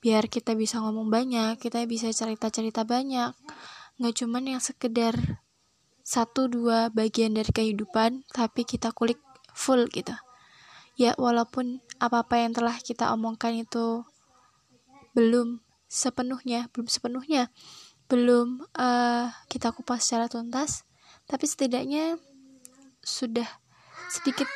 Biar 0.04 0.28
kita 0.28 0.52
bisa 0.52 0.84
ngomong 0.84 1.08
banyak, 1.08 1.56
kita 1.56 1.80
bisa 1.88 2.12
cerita-cerita 2.12 2.84
banyak. 2.84 3.32
Nggak 3.96 4.14
cuman 4.20 4.44
yang 4.44 4.60
sekedar 4.60 5.40
satu 6.09 6.49
dua 6.49 6.88
bagian 6.88 7.37
dari 7.37 7.53
kehidupan 7.53 8.25
tapi 8.33 8.64
kita 8.64 8.97
kulik 8.97 9.21
full 9.53 9.85
gitu. 9.92 10.16
Ya 10.97 11.12
walaupun 11.21 11.85
apa-apa 12.01 12.40
yang 12.40 12.57
telah 12.57 12.81
kita 12.81 13.12
omongkan 13.12 13.61
itu 13.61 14.09
belum 15.12 15.61
sepenuhnya 15.85 16.73
belum 16.73 16.88
sepenuhnya 16.88 17.53
belum 18.09 18.64
uh, 18.73 19.29
kita 19.53 19.77
kupas 19.77 20.09
secara 20.09 20.33
tuntas 20.33 20.88
tapi 21.29 21.44
setidaknya 21.44 22.16
sudah 23.05 23.47
sedikit 24.09 24.49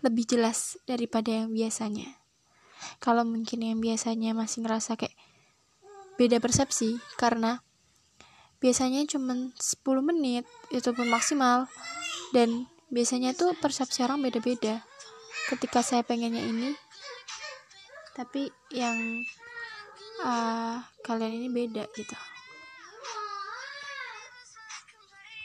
lebih 0.00 0.24
jelas 0.24 0.80
daripada 0.88 1.28
yang 1.28 1.52
biasanya. 1.52 2.24
Kalau 3.04 3.24
mungkin 3.28 3.60
yang 3.60 3.80
biasanya 3.84 4.32
masih 4.32 4.64
ngerasa 4.64 4.96
kayak 4.96 5.16
beda 6.16 6.40
persepsi 6.40 7.00
karena 7.20 7.60
biasanya 8.58 9.06
cuma 9.06 9.54
10 9.54 9.82
menit 10.02 10.44
itu 10.74 10.90
pun 10.92 11.06
maksimal. 11.08 11.70
Dan 12.34 12.66
biasanya 12.90 13.32
tuh 13.32 13.54
persepsi 13.58 14.02
orang 14.02 14.22
beda-beda. 14.22 14.82
Ketika 15.50 15.84
saya 15.84 16.02
pengennya 16.02 16.42
ini 16.42 16.74
tapi 18.14 18.46
yang 18.70 19.26
uh, 20.22 20.78
kalian 21.02 21.42
ini 21.42 21.48
beda 21.50 21.90
gitu 21.98 22.14